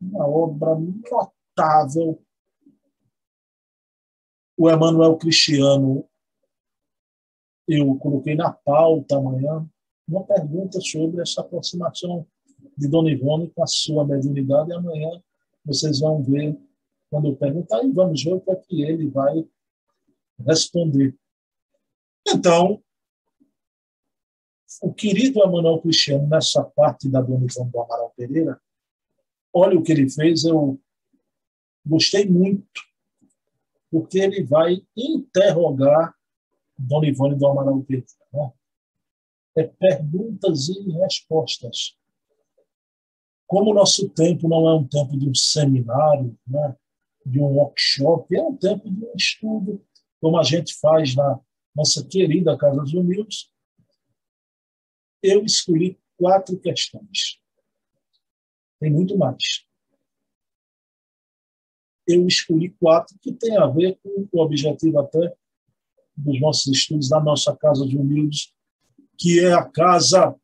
Uma 0.00 0.26
obra 0.26 0.74
notável. 0.74 2.20
O 4.56 4.68
Emanuel 4.68 5.16
Cristiano, 5.16 6.04
eu 7.68 7.94
coloquei 7.96 8.34
na 8.34 8.50
pauta 8.50 9.16
amanhã 9.16 9.68
uma 10.08 10.24
pergunta 10.24 10.80
sobre 10.80 11.20
essa 11.20 11.42
aproximação 11.42 12.26
de 12.76 12.88
Dona 12.88 13.10
Ivone 13.10 13.50
com 13.50 13.62
a 13.62 13.66
sua 13.66 14.06
mediunidade, 14.06 14.70
e 14.70 14.74
amanhã 14.74 15.22
vocês 15.64 16.00
vão 16.00 16.22
ver, 16.22 16.58
quando 17.10 17.28
eu 17.28 17.36
perguntar, 17.36 17.84
e 17.84 17.92
vamos 17.92 18.24
ver 18.24 18.32
o 18.32 18.40
que 18.40 18.50
é 18.50 18.56
que 18.56 18.82
ele 18.82 19.08
vai 19.08 19.46
responder. 20.46 21.14
Então, 22.26 22.82
o 24.82 24.92
querido 24.92 25.42
Emanuel 25.42 25.80
Cristiano, 25.80 26.26
nessa 26.26 26.64
parte 26.64 27.08
da 27.08 27.20
Dona 27.20 27.44
Ivone 27.44 27.70
do 27.70 27.80
Amaral 27.80 28.12
Pereira, 28.16 28.60
olha 29.52 29.78
o 29.78 29.82
que 29.82 29.92
ele 29.92 30.08
fez, 30.08 30.44
eu 30.44 30.80
gostei 31.84 32.26
muito, 32.26 32.80
porque 33.90 34.18
ele 34.18 34.42
vai 34.42 34.82
interrogar 34.96 36.17
Dona 36.78 37.08
Ivone 37.08 37.36
do 37.36 37.46
Amaral 37.46 37.82
Pereira. 37.82 38.06
Né? 38.32 38.52
É 39.56 39.62
perguntas 39.64 40.68
e 40.68 40.90
respostas. 40.92 41.98
Como 43.46 43.70
o 43.70 43.74
nosso 43.74 44.08
tempo 44.10 44.48
não 44.48 44.68
é 44.68 44.74
um 44.74 44.86
tempo 44.86 45.18
de 45.18 45.28
um 45.28 45.34
seminário, 45.34 46.38
né? 46.46 46.76
de 47.24 47.40
um 47.40 47.46
workshop, 47.46 48.34
é 48.34 48.42
um 48.42 48.56
tempo 48.56 48.90
de 48.90 49.04
um 49.04 49.12
estudo, 49.16 49.84
como 50.20 50.38
a 50.38 50.42
gente 50.42 50.74
faz 50.78 51.14
na 51.14 51.40
nossa 51.74 52.06
querida 52.06 52.56
Casa 52.56 52.80
dos 52.80 52.94
Humildes, 52.94 53.50
eu 55.22 55.44
escolhi 55.44 55.98
quatro 56.16 56.58
questões. 56.58 57.40
Tem 58.80 58.90
muito 58.90 59.16
mais. 59.16 59.66
Eu 62.06 62.26
escolhi 62.26 62.70
quatro 62.70 63.16
que 63.20 63.32
tem 63.32 63.56
a 63.56 63.66
ver 63.66 63.98
com 64.02 64.28
o 64.32 64.40
objetivo 64.40 64.98
até 65.00 65.36
dos 66.18 66.40
nossos 66.40 66.66
estudos 66.66 67.08
da 67.08 67.20
nossa 67.20 67.56
Casa 67.56 67.84
dos 67.84 67.94
Humildes, 67.94 68.52
que 69.16 69.40
é 69.40 69.52
a 69.52 69.64
casa 69.64 70.34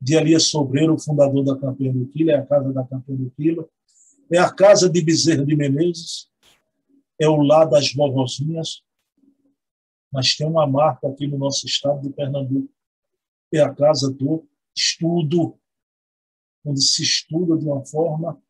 de 0.00 0.14
Elias 0.14 0.48
Sobreiro, 0.48 0.98
fundador 0.98 1.44
da 1.44 1.56
Campanha 1.56 1.92
do 1.92 2.06
Quilo, 2.06 2.30
é 2.30 2.36
a 2.36 2.46
casa 2.46 2.72
da 2.72 2.84
Campanha 2.84 3.18
do 3.18 3.30
Quilo, 3.30 3.68
é 4.30 4.38
a 4.38 4.52
casa 4.52 4.88
de 4.88 5.02
Bezerra 5.02 5.44
de 5.44 5.56
Menezes, 5.56 6.28
é 7.18 7.28
o 7.28 7.36
lar 7.36 7.68
das 7.68 7.92
vovozinhas, 7.92 8.82
mas 10.12 10.36
tem 10.36 10.46
uma 10.46 10.66
marca 10.66 11.08
aqui 11.08 11.26
no 11.26 11.38
nosso 11.38 11.66
estado 11.66 12.02
de 12.02 12.10
Pernambuco. 12.10 12.72
É 13.52 13.60
a 13.60 13.74
casa 13.74 14.10
do 14.10 14.46
estudo, 14.76 15.58
onde 16.64 16.82
se 16.82 17.02
estuda 17.02 17.56
de 17.56 17.64
uma 17.66 17.84
forma 17.84 18.40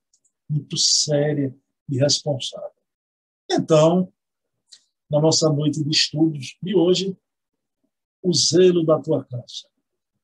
muito 0.49 0.77
séria 0.77 1.55
e 1.89 1.99
responsável. 1.99 2.71
Então, 3.51 4.13
na 5.15 5.21
nossa 5.21 5.49
noite 5.49 5.83
de 5.83 5.91
estudos 5.91 6.59
de 6.61 6.75
hoje, 6.75 7.17
o 8.21 8.35
zelo 8.35 8.85
da 8.85 9.01
tua 9.01 9.25
casa. 9.25 9.69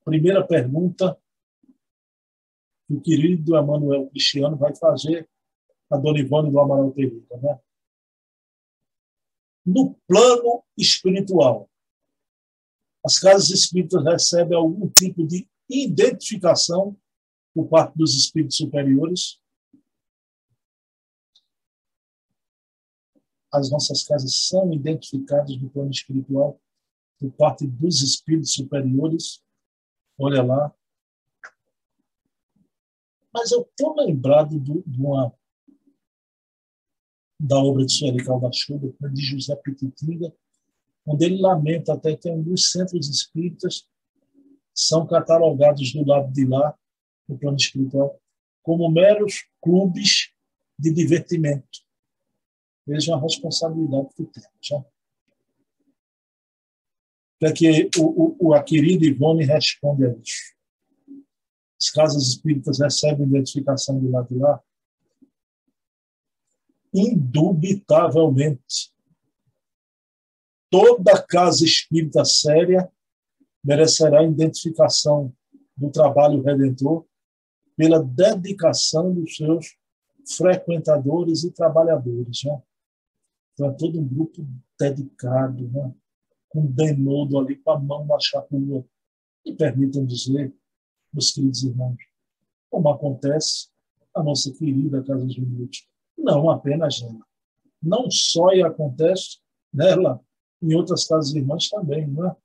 Primeira 0.05 0.45
pergunta 0.45 1.17
que 2.89 2.95
o 2.95 3.01
querido 3.01 3.57
Emanuel 3.57 4.09
Cristiano 4.11 4.57
vai 4.57 4.75
fazer 4.75 5.29
a 5.89 5.97
Dona 5.97 6.19
Ivone 6.19 6.51
do 6.51 6.59
Amaral 6.59 6.91
Pereira. 6.91 7.37
Né? 7.41 7.59
no 9.65 9.95
plano 10.09 10.65
espiritual. 10.77 11.71
As 13.05 13.19
casas 13.19 13.51
espíritas 13.51 14.03
recebem 14.05 14.57
algum 14.57 14.89
tipo 14.89 15.25
de 15.25 15.49
identificação 15.69 16.97
por 17.55 17.69
parte 17.69 17.97
dos 17.97 18.17
espíritos 18.17 18.57
superiores. 18.57 19.39
As 23.53 23.71
nossas 23.71 24.05
casas 24.05 24.35
são 24.49 24.73
identificadas 24.73 25.57
no 25.61 25.71
plano 25.71 25.91
espiritual 25.91 26.61
por 27.19 27.33
parte 27.33 27.67
dos 27.67 28.01
espíritos 28.03 28.55
superiores. 28.55 29.43
Olha 30.19 30.43
lá. 30.43 30.75
Mas 33.33 33.51
eu 33.53 33.63
estou 33.63 33.95
lembrado 33.97 34.59
de 34.59 35.01
uma 35.01 35.33
da 37.39 37.59
obra 37.59 37.87
de 37.87 37.93
Sueli 37.93 38.23
Caldachuba, 38.23 38.93
de 39.11 39.23
José 39.23 39.57
Pititinga, 39.57 40.33
onde 41.07 41.25
ele 41.25 41.41
lamenta 41.41 41.95
até 41.95 42.15
que 42.15 42.29
alguns 42.29 42.71
centros 42.71 43.09
espíritas 43.09 43.89
são 44.75 45.07
catalogados 45.07 45.93
do 45.93 46.05
lado 46.05 46.31
de 46.33 46.45
lá, 46.45 46.77
no 47.27 47.39
plano 47.39 47.57
espiritual, 47.57 48.21
como 48.63 48.91
meros 48.91 49.47
clubes 49.63 50.33
de 50.79 50.93
divertimento. 50.93 51.81
Vejam 52.87 53.17
a 53.17 53.21
responsabilidade 53.21 54.09
que 54.15 54.25
temos. 54.25 54.51
Já. 54.61 54.85
O 57.43 57.47
é 57.47 57.53
que 57.53 57.91
o, 57.99 58.49
o, 58.49 58.55
a 58.55 58.63
querida 58.63 59.07
Ivone 59.07 59.45
responde 59.45 60.07
a 60.07 60.13
isso? 60.13 60.55
As 61.81 61.91
casas 61.91 62.23
espíritas 62.25 62.79
recebem 62.79 63.27
identificação 63.27 63.99
do 63.99 64.11
lado 64.11 64.29
de 64.29 64.39
lá? 64.39 64.63
indubitavelmente. 66.93 68.93
Toda 70.71 71.23
casa 71.23 71.65
espírita 71.65 72.25
séria 72.25 72.91
merecerá 73.63 74.23
identificação 74.23 75.33
do 75.77 75.91
trabalho 75.91 76.43
redentor 76.43 77.05
pela 77.77 78.03
dedicação 78.03 79.13
dos 79.13 79.37
seus 79.37 79.77
frequentadores 80.37 81.45
e 81.45 81.51
trabalhadores. 81.51 82.45
Né? 82.45 82.63
É 83.63 83.71
todo 83.73 84.01
um 84.01 84.07
grupo 84.07 84.47
dedicado, 84.79 85.69
né? 85.69 85.95
com 86.49 86.67
denodo 86.67 87.39
ali, 87.39 87.57
com 87.57 87.71
a 87.71 87.79
mão 87.79 88.05
na 88.07 88.19
chapua. 88.21 88.85
E 89.45 89.55
permitam 89.55 90.05
dizer, 90.05 90.55
meus 91.13 91.33
queridos 91.33 91.63
irmãos, 91.63 91.97
como 92.69 92.91
acontece 92.91 93.69
a 94.15 94.23
nossa 94.23 94.53
querida 94.53 95.03
Casa 95.03 95.25
dos 95.25 95.39
Humildes, 95.39 95.89
não 96.17 96.51
apenas 96.51 97.01
nela. 97.01 97.27
Não 97.83 98.11
só 98.11 98.49
acontece 98.67 99.39
nela, 99.73 100.21
em 100.63 100.75
outras 100.75 101.07
casas 101.07 101.35
irmãs 101.35 101.71
também, 101.71 102.07
não 102.07 102.27
é? 102.27 102.37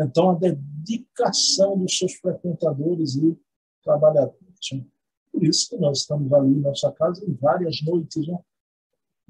Então, 0.00 0.30
a 0.30 0.34
dedicação 0.34 1.78
dos 1.78 1.98
seus 1.98 2.14
frequentadores 2.14 3.16
e 3.16 3.38
trabalhadores. 3.82 4.72
Né? 4.72 4.86
Por 5.30 5.44
isso 5.44 5.68
que 5.68 5.76
nós 5.76 5.98
estamos 5.98 6.32
ali 6.32 6.50
em 6.50 6.60
nossa 6.60 6.90
casa 6.92 7.24
em 7.24 7.34
várias 7.34 7.82
noites, 7.82 8.26
né? 8.26 8.38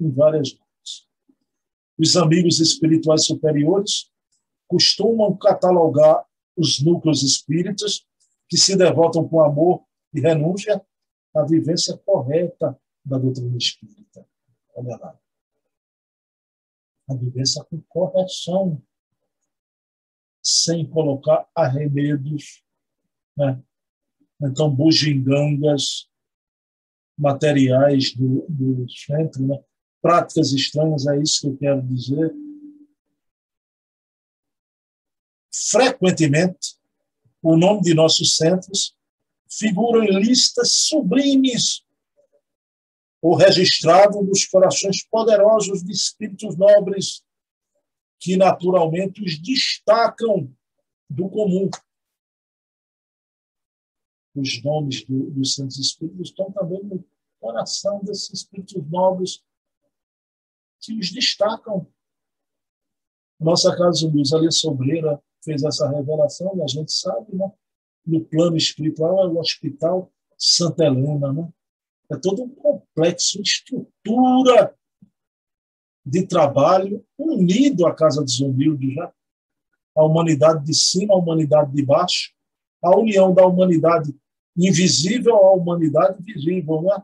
Em 0.03 0.11
várias 0.11 0.53
noites. 0.53 1.07
Os 1.97 2.17
amigos 2.17 2.59
espirituais 2.59 3.25
superiores 3.25 4.11
costumam 4.67 5.37
catalogar 5.37 6.25
os 6.57 6.83
núcleos 6.83 7.23
espíritas 7.23 8.05
que 8.49 8.57
se 8.57 8.75
devotam 8.75 9.27
com 9.27 9.41
amor 9.41 9.83
e 10.13 10.19
renúncia 10.19 10.83
à 11.35 11.43
vivência 11.43 11.97
correta 11.97 12.79
da 13.03 13.17
doutrina 13.17 13.57
espírita. 13.57 14.27
Olha 14.75 14.97
lá. 14.97 15.19
A 17.09 17.15
vivência 17.15 17.63
com 17.65 17.81
correção, 17.81 18.81
sem 20.41 20.89
colocar 20.89 21.47
arremedos, 21.55 22.63
né? 23.37 23.61
então 24.41 24.73
bugigangas 24.73 26.09
materiais 27.17 28.13
do, 28.15 28.45
do 28.49 28.89
centro, 28.89 29.45
né? 29.45 29.63
Práticas 30.03 30.51
estranhas, 30.51 31.07
é 31.07 31.17
isso 31.17 31.41
que 31.41 31.47
eu 31.47 31.57
quero 31.57 31.81
dizer. 31.83 32.35
Frequentemente, 35.71 36.77
o 37.41 37.55
nome 37.55 37.81
de 37.81 37.93
nossos 37.93 38.35
centros 38.35 38.93
figura 39.49 40.03
em 40.03 40.19
listas 40.19 40.71
sublimes 40.71 41.85
ou 43.21 43.35
registrado 43.35 44.21
nos 44.21 44.45
corações 44.45 45.05
poderosos 45.05 45.81
de 45.81 45.93
espíritos 45.93 46.57
nobres 46.57 47.23
que 48.19 48.35
naturalmente 48.35 49.23
os 49.23 49.39
destacam 49.39 50.53
do 51.09 51.29
comum. 51.29 51.69
Os 54.35 54.61
nomes 54.63 55.05
do, 55.05 55.29
dos 55.31 55.53
santos 55.53 55.77
espíritos 55.77 56.29
estão 56.29 56.51
também 56.51 56.83
no 56.83 57.05
coração 57.39 58.03
desses 58.03 58.33
espíritos 58.33 58.83
nobres 58.89 59.41
que 60.83 60.99
os 60.99 61.11
destacam. 61.11 61.87
Nossa 63.39 63.75
Casa 63.75 63.99
de 63.99 64.15
Luz, 64.15 64.33
ali 64.33 64.51
Sobreira, 64.51 65.21
fez 65.43 65.63
essa 65.63 65.89
revelação, 65.89 66.55
e 66.57 66.61
a 66.61 66.67
gente 66.67 66.91
sabe, 66.91 67.35
né? 67.35 67.51
no 68.05 68.23
plano 68.25 68.57
espiritual, 68.57 69.23
é 69.23 69.27
o 69.27 69.39
Hospital 69.39 70.11
Santa 70.37 70.85
Helena. 70.85 71.31
Né? 71.31 71.49
É 72.11 72.17
todo 72.17 72.43
um 72.43 72.49
complexo, 72.49 73.41
estrutura 73.41 74.75
de 76.05 76.27
trabalho 76.27 77.05
unido 77.17 77.87
à 77.87 77.95
Casa 77.95 78.21
dos 78.21 78.39
Humildes, 78.41 78.95
né? 78.95 79.11
a 79.95 80.03
humanidade 80.03 80.65
de 80.65 80.73
cima, 80.73 81.13
a 81.13 81.17
humanidade 81.17 81.71
de 81.71 81.85
baixo, 81.85 82.33
a 82.83 82.97
união 82.97 83.33
da 83.33 83.45
humanidade 83.45 84.13
invisível 84.57 85.35
à 85.35 85.53
humanidade 85.53 86.21
visível. 86.21 86.81
Né? 86.81 87.03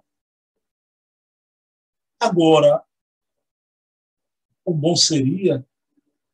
Agora, 2.20 2.84
o 4.70 4.74
bom 4.74 4.96
seria 4.96 5.66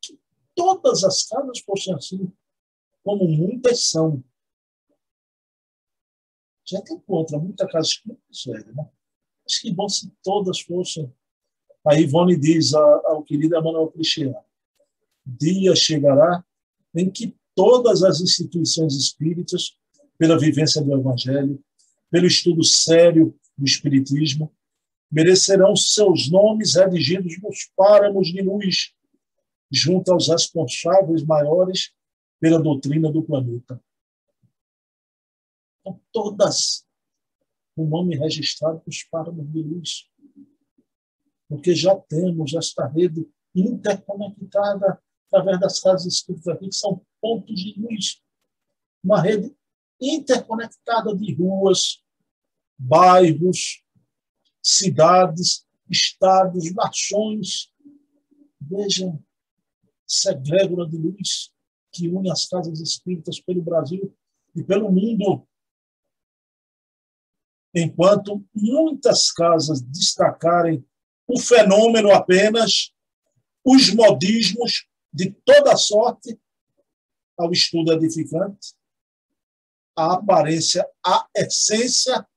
que 0.01 0.19
todas 0.53 1.03
as 1.03 1.23
casas 1.23 1.59
fossem 1.59 1.93
assim, 1.93 2.31
como 3.03 3.27
muitas 3.27 3.85
são. 3.85 4.21
Já 6.65 6.81
tem 6.81 6.99
contra 6.99 7.39
muita 7.39 7.67
casa 7.67 7.87
espírita, 7.87 8.73
né? 8.73 8.89
Mas 9.43 9.59
que 9.59 9.71
bom 9.71 9.87
se 9.87 10.11
todas 10.21 10.59
fossem. 10.59 11.11
A 11.85 11.95
Ivone 11.95 12.35
diz 12.35 12.73
ao 12.73 13.23
querido 13.23 13.55
Emanuel 13.55 13.91
Cristiano: 13.91 14.35
dia 15.25 15.75
chegará 15.75 16.43
em 16.93 17.09
que 17.09 17.37
todas 17.53 18.03
as 18.03 18.19
instituições 18.19 18.95
espíritas, 18.95 19.77
pela 20.17 20.37
vivência 20.37 20.81
do 20.81 20.93
Evangelho, 20.93 21.63
pelo 22.09 22.25
estudo 22.25 22.63
sério 22.63 23.37
do 23.57 23.65
Espiritismo, 23.65 24.51
merecerão 25.11 25.75
seus 25.75 26.29
nomes 26.29 26.75
redigidos 26.75 27.39
nos 27.41 27.69
páramos 27.75 28.27
de 28.27 28.41
luz, 28.41 28.93
junto 29.71 30.11
aos 30.11 30.27
responsáveis 30.27 31.23
maiores 31.23 31.93
pela 32.39 32.61
doutrina 32.61 33.11
do 33.11 33.23
planeta. 33.23 33.81
Todas 36.11 36.85
o 37.75 37.85
nome 37.85 38.15
registrado 38.15 38.81
nos 38.87 39.03
páramos 39.03 39.51
de 39.51 39.61
luz. 39.61 40.09
Porque 41.47 41.75
já 41.75 41.95
temos 41.95 42.53
esta 42.53 42.87
rede 42.87 43.27
interconectada 43.53 45.01
através 45.27 45.59
das 45.59 45.79
casas 45.79 46.13
espíritas 46.13 46.47
aqui, 46.47 46.69
que 46.69 46.75
são 46.75 47.05
pontos 47.21 47.59
de 47.59 47.79
luz. 47.79 48.21
Uma 49.03 49.21
rede 49.21 49.53
interconectada 50.01 51.15
de 51.15 51.33
ruas, 51.33 52.03
bairros, 52.77 53.83
cidades, 54.65 55.63
estados, 55.87 56.73
nações. 56.73 57.71
Vejam 58.59 59.23
essa 60.09 60.31
egrégora 60.31 60.89
de 60.89 60.97
luz 60.97 61.53
que 61.91 62.07
une 62.07 62.31
as 62.31 62.47
casas 62.47 62.79
espíritas 62.79 63.39
pelo 63.39 63.61
Brasil 63.61 64.13
e 64.55 64.63
pelo 64.63 64.91
mundo. 64.91 65.47
Enquanto 67.73 68.43
muitas 68.53 69.31
casas 69.31 69.81
destacarem 69.81 70.83
o 71.27 71.39
fenômeno 71.39 72.11
apenas, 72.11 72.91
os 73.63 73.93
modismos 73.93 74.87
de 75.13 75.31
toda 75.45 75.75
sorte 75.75 76.39
ao 77.37 77.51
estudo 77.51 77.93
edificante, 77.93 78.73
a 79.95 80.13
aparência, 80.13 80.87
a 81.05 81.27
essência 81.35 82.27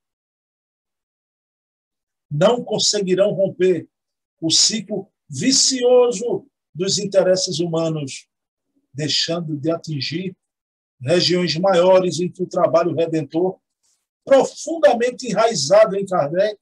não 2.29 2.63
conseguirão 2.63 3.31
romper 3.31 3.87
o 4.41 4.49
ciclo 4.49 5.11
vicioso 5.29 6.47
dos 6.73 6.97
interesses 6.97 7.59
humanos, 7.59 8.27
deixando 8.93 9.57
de 9.57 9.71
atingir 9.71 10.35
regiões 11.01 11.55
maiores 11.57 12.19
em 12.19 12.29
que 12.29 12.43
o 12.43 12.47
trabalho 12.47 12.93
redentor, 12.93 13.59
profundamente 14.25 15.27
enraizado 15.27 15.95
em 15.95 16.05
Kardec, 16.05 16.59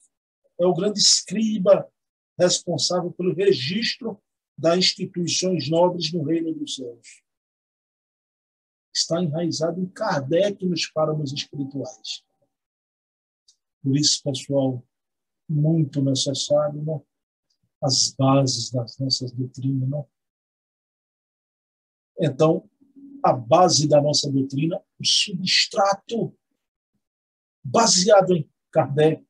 é 0.60 0.66
o 0.66 0.74
grande 0.74 1.00
escriba 1.00 1.88
responsável 2.38 3.12
pelo 3.12 3.34
registro 3.34 4.22
das 4.58 4.78
instituições 4.78 5.70
nobres 5.70 6.12
no 6.12 6.24
reino 6.24 6.54
dos 6.54 6.76
céus. 6.76 7.22
Está 8.94 9.22
enraizado 9.22 9.80
em 9.80 9.88
Kardec 9.88 10.66
nos 10.66 10.88
páramos 10.88 11.32
espirituais. 11.32 12.24
Por 13.84 13.96
isso, 13.96 14.24
pessoal, 14.24 14.84
muito 15.50 16.02
necessário, 16.02 16.84
né? 16.84 17.00
as 17.82 18.14
bases 18.18 18.72
das 18.72 18.98
nossas 18.98 19.32
doutrinas. 19.32 19.90
Né? 19.90 20.04
Então, 22.20 22.70
a 23.24 23.34
base 23.34 23.88
da 23.88 24.02
nossa 24.02 24.32
doutrina, 24.32 24.82
o 25.00 25.06
substrato 25.06 26.36
baseado 27.64 28.36
em 28.36 28.50
Kardec, 28.72 29.24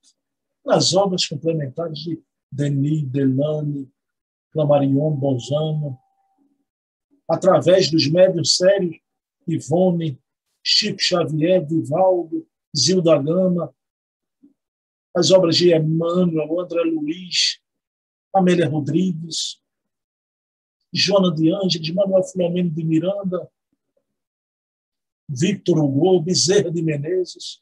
nas 0.66 0.94
obras 0.94 1.28
complementares 1.28 2.00
de 2.00 2.22
Denis, 2.52 3.04
Delane, 3.10 3.92
Clamarion, 4.52 5.12
Bolzano, 5.12 5.98
através 7.28 7.92
dos 7.92 8.10
médios 8.10 8.56
sérios, 8.56 8.98
Ivone, 9.48 10.20
Chico 10.64 11.02
Xavier, 11.02 11.66
Vivaldo, 11.66 12.48
Zilda 12.76 13.18
Gama, 13.22 13.74
as 15.18 15.32
obras 15.32 15.58
de 15.58 15.74
Emmanuel, 15.74 16.60
André 16.60 16.84
Luiz, 16.84 17.60
Amélia 18.32 18.70
Rodrigues, 18.70 19.60
Joana 20.94 21.34
de 21.34 21.52
Ângeles, 21.52 21.94
Manuel 21.94 22.24
Filomeno 22.24 22.70
de 22.70 22.84
Miranda, 22.84 23.52
Victor 25.28 25.80
Hugo, 25.80 26.22
Bezerra 26.22 26.72
de 26.72 26.82
Menezes. 26.84 27.62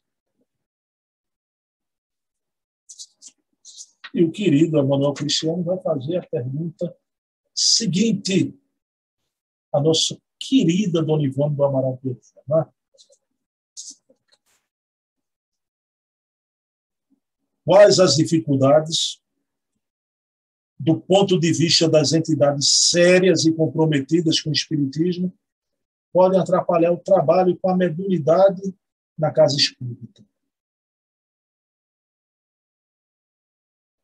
E 4.14 4.24
o 4.24 4.32
querido 4.32 4.78
Emanuel 4.78 5.14
Cristiano 5.14 5.64
vai 5.64 5.78
fazer 5.82 6.18
a 6.18 6.28
pergunta 6.28 6.96
seguinte 7.54 8.54
a 9.74 9.80
nossa 9.80 10.18
querida 10.38 11.02
Dona 11.02 11.24
Ivone 11.24 11.56
do 11.56 11.64
Amaral 11.64 11.98
Pedro. 11.98 12.22
Quais 17.66 18.00
as 18.00 18.16
dificuldades 18.16 19.20
do 20.80 21.02
ponto 21.02 21.40
de 21.40 21.52
vista 21.52 21.90
das 21.90 22.14
entidades 22.14 22.90
sérias 22.92 23.44
e 23.46 23.52
comprometidas 23.52 24.40
com 24.40 24.52
o 24.52 24.54
espiritismo 24.54 25.34
podem 26.14 26.40
atrapalhar 26.40 26.92
o 26.92 26.98
trabalho 26.98 27.58
com 27.58 27.70
a 27.72 27.76
mediunidade 27.76 28.62
na 29.18 29.32
casa 29.32 29.56
espírita? 29.56 30.24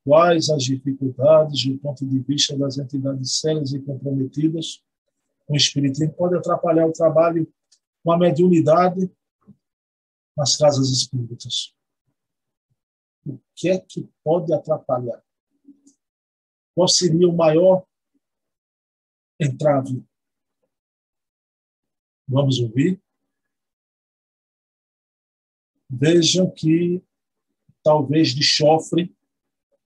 Quais 0.04 0.50
as 0.50 0.64
dificuldades 0.64 1.64
do 1.64 1.78
ponto 1.78 2.04
de 2.04 2.18
vista 2.18 2.58
das 2.58 2.80
entidades 2.80 3.40
sérias 3.40 3.74
e 3.74 3.80
comprometidas 3.80 4.84
com 5.46 5.54
o 5.54 5.58
espiritismo 5.58 6.14
podem 6.14 6.40
atrapalhar 6.40 6.88
o 6.88 6.94
trabalho 6.94 7.48
com 8.04 8.12
a 8.12 8.18
mediunidade 8.18 9.08
nas 10.36 10.58
casas 10.58 10.90
espíritas? 10.90 11.76
O 13.26 13.40
que 13.56 13.70
é 13.70 13.80
que 13.80 14.10
pode 14.24 14.54
atrapalhar? 14.54 15.24
Qual 16.76 16.88
seria 16.88 17.28
o 17.28 17.36
maior 17.36 17.86
entrave? 19.40 20.04
Vamos 22.28 22.60
ouvir? 22.60 23.02
Vejam 25.90 26.50
que 26.50 27.04
talvez 27.84 28.30
de 28.30 28.44
chofre 28.44 29.16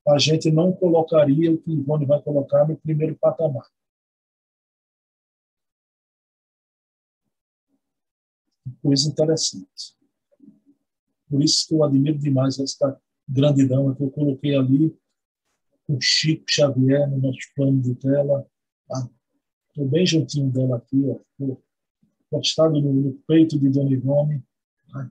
a 0.08 0.20
gente 0.20 0.52
não 0.52 0.72
colocaria 0.72 1.52
o 1.52 1.58
que 1.58 1.72
Ivone 1.72 2.06
vai 2.06 2.22
colocar 2.22 2.68
no 2.68 2.78
primeiro 2.78 3.18
patamar. 3.18 3.68
Coisa 8.84 9.10
interessante. 9.10 9.98
Por 11.28 11.44
isso 11.44 11.68
que 11.68 11.74
eu 11.74 11.84
admiro 11.84 12.20
demais 12.20 12.60
esta 12.60 13.02
grande 13.28 13.68
dama 13.68 13.96
que 13.96 14.04
eu 14.04 14.12
coloquei 14.12 14.56
ali, 14.56 14.96
o 15.88 16.00
Chico 16.00 16.46
Xavier 16.50 17.10
no 17.10 17.18
nosso 17.18 17.40
plano 17.56 17.82
de 17.82 17.96
tela. 17.96 18.48
Estou 19.70 19.86
ah, 19.86 19.90
bem 19.90 20.06
juntinho 20.06 20.52
dela 20.52 20.78
aqui, 20.78 21.04
postado 22.30 22.80
no, 22.80 22.94
no, 22.94 23.14
peito 23.28 23.60
de 23.60 23.70
Dona 23.70 23.92
Ivone. 23.92 24.44
Ah. 24.94 25.10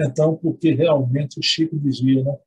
Então, 0.00 0.36
porque 0.36 0.72
realmente 0.74 1.38
o 1.38 1.42
Chico 1.42 1.78
dizia 1.78 2.24
né, 2.24 2.38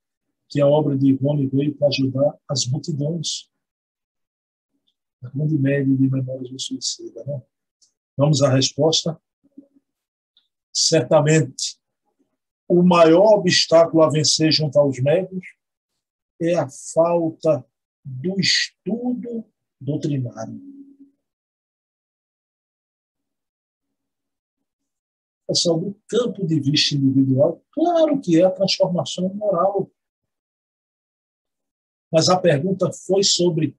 que 0.50 0.62
a 0.62 0.68
obra 0.68 0.98
de 0.98 1.08
Ivone 1.08 1.48
veio 1.48 1.76
para 1.76 1.88
ajudar 1.88 2.38
as 2.48 2.66
multidões. 2.68 3.50
A 5.24 5.30
grande 5.30 5.58
média 5.58 5.96
de 5.96 6.10
memórias 6.10 6.50
do 6.50 6.60
suicida. 6.60 7.24
Né? 7.26 7.42
Vamos 8.16 8.42
à 8.44 8.54
resposta? 8.54 9.20
Certamente 10.72 11.77
o 12.68 12.84
maior 12.84 13.40
obstáculo 13.40 14.04
a 14.04 14.10
vencer 14.10 14.52
junto 14.52 14.78
aos 14.78 15.00
médios 15.00 15.46
é 16.42 16.56
a 16.56 16.68
falta 16.94 17.66
do 18.04 18.40
estudo 18.40 19.46
doutrinário. 19.80 20.60
Pessoal, 25.48 25.80
do 25.80 25.98
campo 26.08 26.46
de 26.46 26.60
vista 26.60 26.94
individual, 26.94 27.64
claro 27.72 28.20
que 28.20 28.40
é 28.40 28.44
a 28.44 28.52
transformação 28.52 29.34
moral. 29.34 29.90
Mas 32.12 32.28
a 32.28 32.38
pergunta 32.38 32.92
foi 32.92 33.24
sobre 33.24 33.78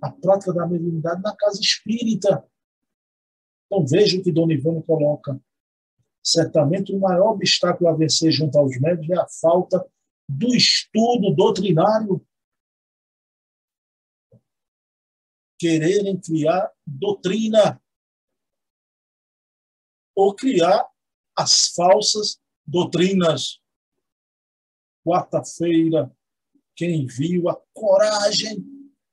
a 0.00 0.10
prática 0.10 0.52
da 0.52 0.66
mediunidade 0.66 1.20
na 1.20 1.34
casa 1.36 1.60
espírita. 1.60 2.48
Então 3.66 3.84
veja 3.86 4.18
o 4.18 4.22
que 4.22 4.32
Dona 4.32 4.54
Ivone 4.54 4.82
coloca. 4.84 5.40
Certamente 6.22 6.92
o 6.92 7.00
maior 7.00 7.32
obstáculo 7.32 7.88
a 7.88 7.94
vencer 7.94 8.30
junto 8.30 8.58
aos 8.58 8.78
médios 8.78 9.10
é 9.10 9.20
a 9.20 9.28
falta 9.28 9.84
do 10.28 10.54
estudo 10.54 11.34
doutrinário. 11.34 12.24
Quererem 15.58 16.18
criar 16.20 16.70
doutrina 16.86 17.82
ou 20.14 20.34
criar 20.34 20.88
as 21.36 21.68
falsas 21.68 22.40
doutrinas. 22.66 23.60
Quarta-feira, 25.04 26.14
quem 26.76 27.06
viu 27.06 27.48
a 27.48 27.60
coragem 27.72 28.64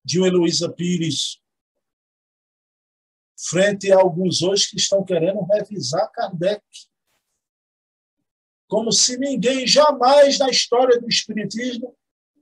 de 0.04 0.22
Heloísa 0.22 0.72
Pires 0.72 1.42
frente 3.38 3.92
a 3.92 3.98
alguns 3.98 4.42
hoje 4.42 4.70
que 4.70 4.78
estão 4.78 5.04
querendo 5.04 5.44
revisar 5.46 6.12
Kardec. 6.12 6.64
Como 8.68 8.92
se 8.92 9.18
ninguém 9.18 9.66
jamais 9.66 10.38
na 10.38 10.50
história 10.50 11.00
do 11.00 11.08
Espiritismo 11.08 11.96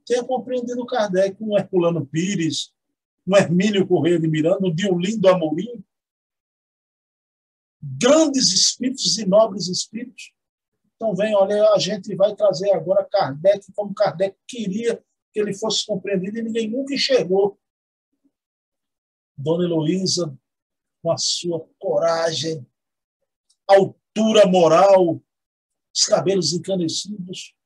tenha 0.04 0.24
compreendido 0.24 0.86
Kardec. 0.86 1.36
Um 1.40 1.56
Herculano 1.56 2.06
Pires, 2.06 2.72
um 3.26 3.36
Hermínio 3.36 3.86
Correia 3.86 4.18
de 4.18 4.28
Miranda, 4.28 4.66
um 4.66 4.74
Diolindo 4.74 5.28
Amorim. 5.28 5.84
Grandes 7.80 8.52
espíritos 8.52 9.16
e 9.18 9.26
nobres 9.26 9.68
espíritos. 9.68 10.32
Então, 10.96 11.14
vem, 11.14 11.34
olha, 11.36 11.72
a 11.72 11.78
gente 11.78 12.14
vai 12.16 12.34
trazer 12.34 12.72
agora 12.72 13.04
Kardec 13.04 13.70
como 13.74 13.94
Kardec 13.94 14.36
queria 14.48 15.02
que 15.32 15.40
ele 15.40 15.54
fosse 15.54 15.86
compreendido 15.86 16.38
e 16.38 16.42
ninguém 16.42 16.70
nunca 16.70 16.94
enxergou. 16.94 17.60
Dona 19.36 19.64
Heloísa, 19.64 20.36
com 21.02 21.12
a 21.12 21.18
sua 21.18 21.68
coragem, 21.78 22.66
altura 23.68 24.46
moral, 24.46 25.20
os 25.96 26.04
cabelos 26.04 26.52
encanecidos, 26.52 27.56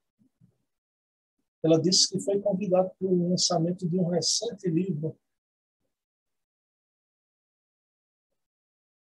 ela 1.64 1.80
disse 1.80 2.08
que 2.08 2.20
foi 2.20 2.40
convidada 2.40 2.88
para 2.88 3.08
o 3.08 3.30
lançamento 3.30 3.88
de 3.88 3.98
um 3.98 4.08
recente 4.08 4.70
livro, 4.70 5.18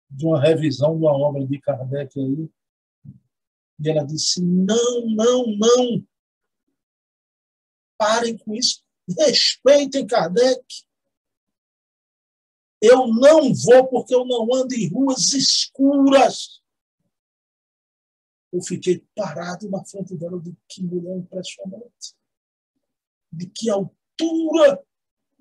de 0.10 0.26
uma 0.26 0.42
revisão 0.42 0.98
de 0.98 1.04
uma 1.04 1.12
obra 1.12 1.46
de 1.46 1.60
Kardec 1.60 2.18
aí. 2.18 2.50
E 3.80 3.90
ela 3.90 4.06
disse: 4.06 4.42
não, 4.42 5.06
não, 5.08 5.46
não. 5.58 6.08
Parem 7.98 8.38
com 8.38 8.56
isso. 8.56 8.82
Respeitem 9.20 10.08
Kardec. 10.08 10.66
Eu 12.82 13.08
não 13.08 13.54
vou 13.54 13.88
porque 13.90 14.16
eu 14.16 14.26
não 14.26 14.48
ando 14.54 14.74
em 14.74 14.90
ruas 14.90 15.34
escuras. 15.34 16.64
Eu 18.52 18.62
fiquei 18.62 19.06
parado 19.16 19.70
na 19.70 19.84
frente 19.84 20.16
dela 20.16 20.40
de 20.40 20.56
que 20.68 20.84
mulher 20.84 21.18
impressionante. 21.18 22.16
De 23.32 23.48
que 23.48 23.70
altura 23.70 24.84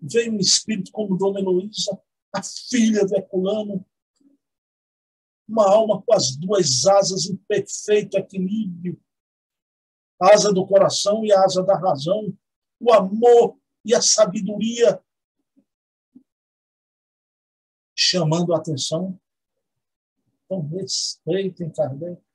veio 0.01 0.33
um 0.33 0.38
espírito 0.38 0.90
como 0.92 1.16
Dona 1.16 1.40
Heloísa, 1.40 2.01
a 2.33 2.42
filha 2.42 3.07
do 3.07 3.14
Herculano, 3.14 3.87
uma 5.49 5.69
alma 5.69 6.03
com 6.03 6.12
as 6.12 6.37
duas 6.37 6.85
asas 6.87 7.27
em 7.27 7.37
perfeito 7.37 8.16
equilíbrio, 8.19 9.01
asa 10.21 10.53
do 10.53 10.66
coração 10.66 11.25
e 11.25 11.33
asa 11.33 11.62
da 11.62 11.79
razão, 11.79 12.37
o 12.81 12.92
amor 12.92 13.59
e 13.85 13.95
a 13.95 14.03
sabedoria, 14.03 15.03
chamando 17.95 18.53
a 18.53 18.59
atenção. 18.59 19.19
Então, 20.45 20.66
respeitem 20.69 21.71
Kardec. 21.73 22.26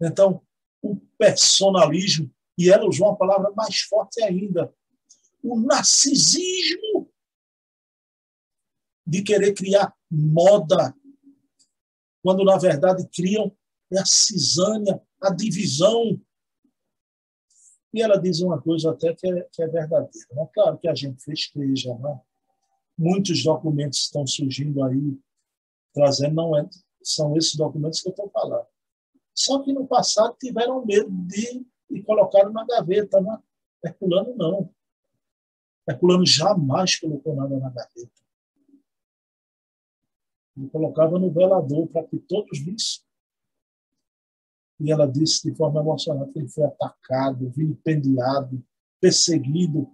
Então, 0.00 0.42
o 0.82 0.96
personalismo, 1.18 2.32
e 2.56 2.70
ela 2.70 2.86
usou 2.86 3.08
uma 3.08 3.16
palavra 3.16 3.50
mais 3.52 3.80
forte 3.80 4.22
ainda, 4.22 4.72
o 5.42 5.58
narcisismo 5.58 7.10
de 9.06 9.22
querer 9.22 9.54
criar 9.54 9.94
moda, 10.10 10.94
quando 12.22 12.44
na 12.44 12.56
verdade 12.58 13.08
criam 13.08 13.54
a 13.98 14.04
cisânia, 14.04 15.02
a 15.20 15.34
divisão. 15.34 16.20
E 17.92 18.02
ela 18.02 18.20
diz 18.20 18.40
uma 18.40 18.60
coisa 18.60 18.92
até 18.92 19.14
que 19.14 19.26
é, 19.26 19.42
que 19.52 19.62
é 19.62 19.66
verdadeira. 19.66 20.28
Né? 20.32 20.48
Claro 20.54 20.78
que 20.78 20.88
a 20.88 20.94
gente 20.94 21.22
festeja, 21.22 21.94
né? 21.98 22.20
muitos 22.96 23.42
documentos 23.42 24.00
estão 24.00 24.26
surgindo 24.26 24.84
aí, 24.84 25.18
trazendo, 25.92 26.34
não 26.34 26.56
é, 26.56 26.68
são 27.02 27.36
esses 27.36 27.56
documentos 27.56 28.00
que 28.00 28.08
eu 28.08 28.12
estou 28.12 28.30
falando. 28.30 28.66
Só 29.34 29.62
que 29.62 29.72
no 29.72 29.86
passado 29.86 30.36
tiveram 30.38 30.84
medo 30.84 31.10
de 31.10 31.66
e 31.90 32.02
colocaram 32.02 32.52
na 32.52 32.64
gaveta, 32.64 33.20
né? 33.20 33.42
Herculano 33.84 34.34
não. 34.36 34.72
Herculano 35.88 36.24
jamais 36.24 36.98
colocou 36.98 37.34
nada 37.34 37.58
na 37.58 37.70
gaveta. 37.70 38.20
Ele 40.56 40.68
colocava 40.68 41.18
no 41.18 41.32
velador 41.32 41.88
para 41.88 42.06
que 42.06 42.18
todos 42.18 42.58
vissem. 42.58 43.02
E 44.78 44.90
ela 44.90 45.06
disse 45.06 45.50
de 45.50 45.56
forma 45.56 45.80
emocionante 45.80 46.32
que 46.32 46.38
ele 46.38 46.48
foi 46.48 46.64
atacado, 46.64 47.50
vilipendiado, 47.50 48.64
perseguido, 49.00 49.90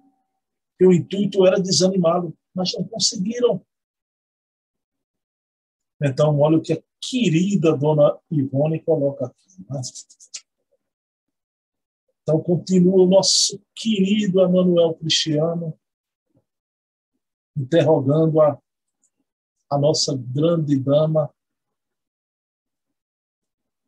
que 0.78 0.86
o 0.86 0.92
intuito 0.92 1.46
era 1.46 1.60
desanimá-lo 1.60 2.36
mas 2.56 2.72
não 2.72 2.88
conseguiram. 2.88 3.64
Então, 6.02 6.40
olha 6.40 6.56
o 6.56 6.62
que 6.62 6.72
a 6.72 6.82
querida 7.08 7.76
dona 7.76 8.18
Ivone 8.30 8.82
coloca 8.82 9.26
aqui. 9.26 9.64
Né? 9.70 9.80
Então, 12.22 12.42
continua 12.42 13.04
o 13.04 13.06
nosso 13.06 13.62
querido 13.74 14.40
Emanuel 14.40 14.94
Cristiano 14.94 15.78
interrogando 17.56 18.40
a, 18.40 18.60
a 19.70 19.78
nossa 19.78 20.16
grande 20.16 20.78
dama, 20.78 21.32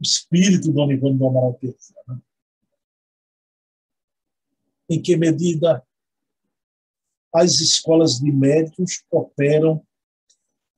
o 0.01 0.03
espírito 0.03 0.73
Dona 0.73 0.95
Ivone 0.95 1.19
do 1.19 1.27
Amaral 1.27 1.55
Pereira. 1.55 1.79
Né? 2.07 2.21
Em 4.91 5.03
que 5.03 5.17
medida 5.17 5.85
as 7.35 7.61
escolas 7.61 8.19
de 8.19 8.33
médicos 8.33 9.05
operam 9.11 9.85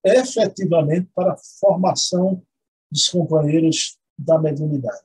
efetivamente 0.05 1.11
para 1.15 1.35
a 1.35 1.39
formação 1.59 2.45
dos 2.91 3.09
companheiros 3.09 3.99
da 4.19 4.39
mediunidade. 4.39 5.05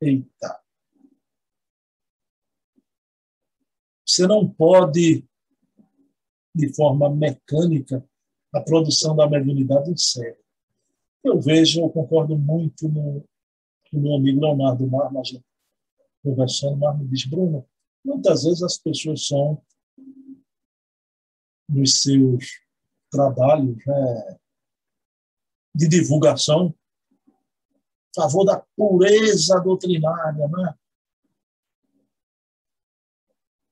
Eita! 0.00 0.60
Você 4.06 4.26
não 4.26 4.48
pode, 4.48 5.24
de 6.54 6.74
forma 6.74 7.14
mecânica, 7.14 8.04
a 8.54 8.60
produção 8.60 9.14
da 9.14 9.28
mediunidade 9.28 9.90
em 9.90 9.96
série. 9.96 10.38
Eu 11.22 11.40
vejo, 11.40 11.80
eu 11.80 11.90
concordo 11.90 12.38
muito 12.38 12.88
no, 12.88 13.24
no 13.92 14.00
meu 14.00 14.14
amigo 14.14 14.40
Leonardo 14.40 14.86
Marma, 14.86 15.22
conversando, 16.22 16.78
Marma 16.78 17.04
diz, 17.04 17.26
Bruno, 17.26 17.68
muitas 18.04 18.44
vezes 18.44 18.62
as 18.62 18.78
pessoas 18.78 19.26
são 19.26 19.62
nos 21.68 22.00
seus 22.00 22.46
trabalhos 23.10 23.76
né, 23.86 24.38
de 25.74 25.88
divulgação, 25.88 26.74
a 28.18 28.22
favor 28.22 28.44
da 28.44 28.64
pureza 28.76 29.60
doutrinária, 29.60 30.48
né? 30.48 30.74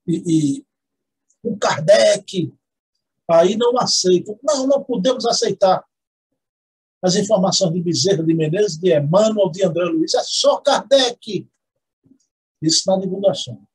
E, 0.06 0.60
e 0.60 0.66
o 1.42 1.56
Kardec 1.56 2.54
aí 3.28 3.56
não 3.56 3.76
aceita. 3.78 4.38
Não, 4.42 4.66
não 4.66 4.84
podemos 4.84 5.26
aceitar 5.26 5.84
as 7.02 7.16
informações 7.16 7.72
de 7.72 7.82
Bezerra 7.82 8.22
de 8.22 8.34
Menezes, 8.34 8.78
de 8.78 8.96
Emmanuel, 8.96 9.50
de 9.50 9.64
André 9.64 9.84
Luiz. 9.84 10.14
É 10.14 10.22
só 10.22 10.60
Kardec. 10.60 11.48
Isso 12.62 12.90
na 12.90 12.98
divulgação. 12.98 13.66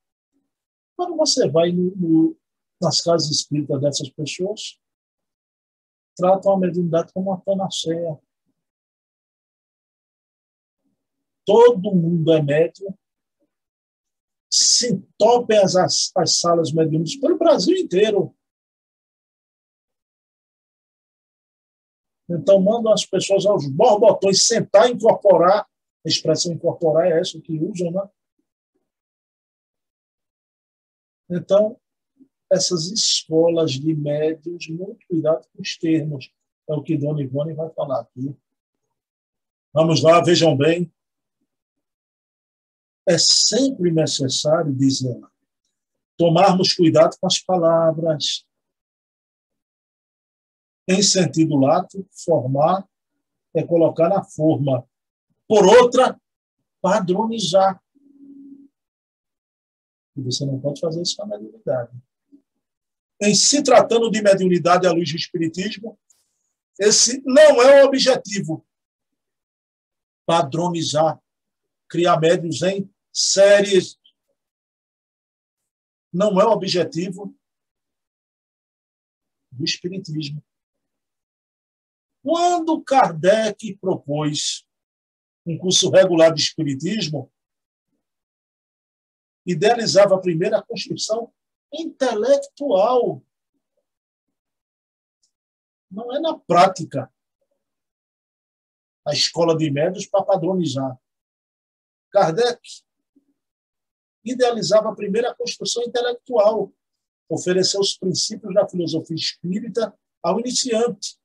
Quando 0.96 1.16
você 1.18 1.50
vai 1.50 1.72
no, 1.72 1.96
no, 1.96 2.38
nas 2.82 3.02
casas 3.02 3.30
espíritas 3.30 3.82
dessas 3.82 4.10
pessoas, 4.10 4.80
tratam 6.16 6.54
a 6.54 6.60
mediunidade 6.60 7.12
como 7.14 7.32
uma 7.32 7.42
panaceia. 7.42 8.20
todo 11.46 11.94
mundo 11.94 12.32
é 12.32 12.42
médium, 12.42 12.98
se 14.50 14.94
entopem 14.94 15.58
as, 15.58 15.76
as, 15.76 16.12
as 16.16 16.40
salas 16.40 16.72
mediúnicas 16.72 17.16
pelo 17.16 17.38
Brasil 17.38 17.76
inteiro. 17.76 18.36
Então, 22.30 22.62
mandam 22.62 22.94
as 22.94 23.06
pessoas 23.06 23.46
aos 23.46 23.68
borbotões 23.68 24.46
sentar 24.46 24.90
incorporar. 24.90 25.68
A 26.06 26.10
expressão 26.10 26.54
incorporar 26.54 27.08
é 27.08 27.20
essa 27.20 27.40
que 27.42 27.60
usam, 27.60 27.92
né? 27.92 28.10
Então, 31.30 31.80
essas 32.52 32.92
escolas 32.92 33.72
de 33.72 33.96
médios, 33.96 34.68
muito 34.68 35.08
cuidado 35.08 35.48
com 35.54 35.62
os 35.62 35.78
termos. 35.78 36.30
É 36.70 36.74
o 36.74 36.84
que 36.84 36.98
Dona 36.98 37.22
Ivone 37.22 37.54
vai 37.54 37.70
falar 37.70 38.02
aqui. 38.02 38.36
Vamos 39.74 40.04
lá, 40.04 40.22
vejam 40.22 40.56
bem. 40.58 40.92
É 43.08 43.18
sempre 43.18 43.90
necessário, 43.92 44.74
diz 44.76 45.04
ela, 45.04 45.32
tomarmos 46.18 46.74
cuidado 46.74 47.18
com 47.20 47.26
as 47.26 47.40
palavras. 47.40 48.46
Em 50.88 51.02
sentido 51.02 51.56
lato, 51.56 52.06
formar 52.12 52.86
é 53.56 53.64
colocar 53.64 54.10
na 54.10 54.24
forma. 54.24 54.86
Por 55.48 55.66
outra, 55.66 56.20
padronizar. 56.82 57.82
E 60.18 60.22
você 60.22 60.46
não 60.46 60.60
pode 60.60 60.82
fazer 60.82 61.02
isso 61.02 61.16
com 61.16 61.24
a 61.24 61.28
mediunidade. 61.28 61.92
Em 63.22 63.36
se 63.36 63.64
tratando 63.64 64.10
de 64.10 64.20
mediunidade 64.20 64.88
à 64.88 64.92
luz 64.92 65.12
do 65.12 65.16
Espiritismo, 65.16 66.00
esse 66.80 67.22
não 67.24 67.62
é 67.62 67.84
o 67.84 67.86
objetivo. 67.86 68.66
Padronizar, 70.26 71.22
criar 71.88 72.20
médios 72.20 72.64
em 72.64 72.92
séries. 73.14 74.00
Não 76.12 76.42
é 76.42 76.46
o 76.46 76.52
objetivo 76.52 77.38
do 79.52 79.64
Espiritismo. 79.64 80.44
Quando 82.24 82.84
Kardec 82.84 83.78
propôs 83.78 84.66
um 85.46 85.58
curso 85.58 85.92
regular 85.92 86.34
de 86.34 86.42
Espiritismo, 86.42 87.32
idealizava 89.46 90.16
a 90.16 90.22
primeira 90.22 90.62
construção 90.64 91.32
intelectual. 91.74 93.24
Não 95.90 96.14
é 96.16 96.20
na 96.20 96.38
prática. 96.38 97.12
A 99.06 99.14
escola 99.14 99.58
de 99.58 99.70
médios 99.72 100.06
para 100.06 100.24
padronizar. 100.24 100.98
Kardec 102.12 102.62
idealizava 104.24 104.90
a 104.90 104.96
primeira 104.96 105.34
construção 105.34 105.84
intelectual, 105.84 106.72
ofereceu 107.28 107.80
os 107.80 107.98
princípios 107.98 108.54
da 108.54 108.68
filosofia 108.68 109.16
espírita 109.16 109.98
ao 110.22 110.40
iniciante, 110.40 111.18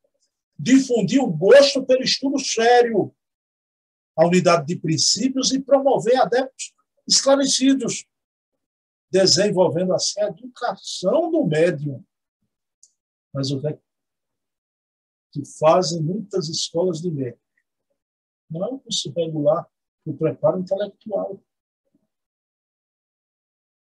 difundir 0.59 1.21
o 1.21 1.31
gosto 1.31 1.85
pelo 1.85 2.03
estudo 2.03 2.39
sério, 2.39 3.15
a 4.17 4.27
unidade 4.27 4.67
de 4.67 4.81
princípios 4.81 5.53
e 5.53 5.61
promover 5.61 6.17
adeptos 6.17 6.73
esclarecidos, 7.07 8.07
desenvolvendo 9.11 9.95
assim 9.95 10.21
a 10.21 10.29
educação 10.29 11.31
do 11.31 11.47
médium. 11.47 12.05
Mas 13.33 13.51
o 13.51 13.61
que, 13.61 13.69
é 13.69 13.79
que 15.33 15.45
fazem 15.59 16.03
muitas 16.03 16.49
escolas 16.49 17.01
de 17.01 17.11
médium? 17.11 17.39
Não 18.51 18.65
é 18.65 18.69
um 18.69 18.79
curso 18.79 19.13
regular 19.13 19.69
o 20.05 20.17
preparo 20.17 20.61
intelectual 20.61 21.43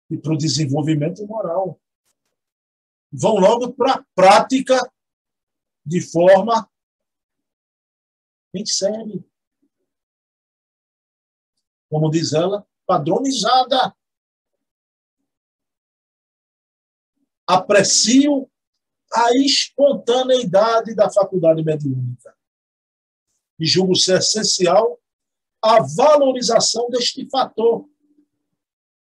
e 0.10 0.18
para 0.18 0.34
o 0.34 0.38
desenvolvimento 0.38 1.26
moral. 1.26 1.80
Vão 3.12 3.36
logo 3.36 3.74
para 3.74 3.94
a 3.94 4.06
prática 4.14 4.78
de 5.86 6.02
forma 6.02 6.70
em 8.54 8.66
série. 8.66 9.24
Como 11.90 12.10
diz 12.10 12.34
ela, 12.34 12.68
padronizada. 12.86 13.96
Aprecio 17.50 18.48
a 19.12 19.32
espontaneidade 19.44 20.94
da 20.94 21.10
faculdade 21.10 21.64
mediúnica. 21.64 22.38
E 23.60 23.66
julgo 23.66 23.96
ser 23.96 24.20
essencial 24.20 25.02
a 25.60 25.82
valorização 25.82 26.88
deste 26.92 27.28
fator, 27.28 27.90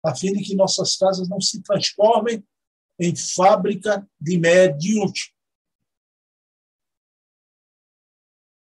a 0.01 0.15
fim 0.15 0.31
de 0.31 0.43
que 0.43 0.55
nossas 0.55 0.95
casas 0.95 1.27
não 1.27 1.41
se 1.41 1.61
transformem 1.61 2.41
em 2.97 3.13
fábrica 3.15 4.09
de 4.17 4.39
médiums. 4.39 5.33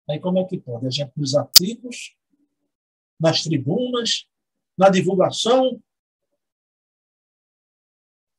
Aí 0.09 0.19
como 0.19 0.39
é 0.39 0.45
que 0.45 0.59
pode? 0.59 0.87
A 0.87 0.89
gente 0.89 1.11
nos 1.15 1.35
artigos, 1.35 2.17
nas 3.19 3.43
tribunas, 3.43 4.27
na 4.75 4.89
divulgação, 4.89 5.79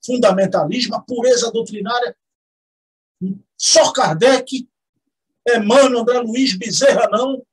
fundamentalismo, 0.07 0.95
a 0.95 1.01
pureza 1.01 1.51
doutrinária. 1.51 2.16
Só 3.57 3.92
Kardec, 3.92 4.69
Emmanuel, 5.47 6.01
André 6.01 6.21
Luiz, 6.21 6.57
Bezerra, 6.57 7.09
não. 7.11 7.45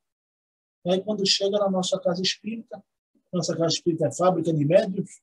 Aí, 0.85 1.01
quando 1.01 1.25
chega 1.27 1.57
na 1.57 1.69
nossa 1.69 1.99
casa 1.99 2.21
espírita, 2.21 2.83
nossa 3.31 3.55
casa 3.55 3.73
espírita 3.73 4.07
é 4.07 4.11
fábrica 4.11 4.53
de 4.53 4.65
médios. 4.65 5.21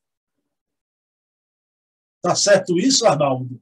Tá 2.23 2.35
certo 2.35 2.79
isso, 2.79 3.07
Arnaldo? 3.07 3.61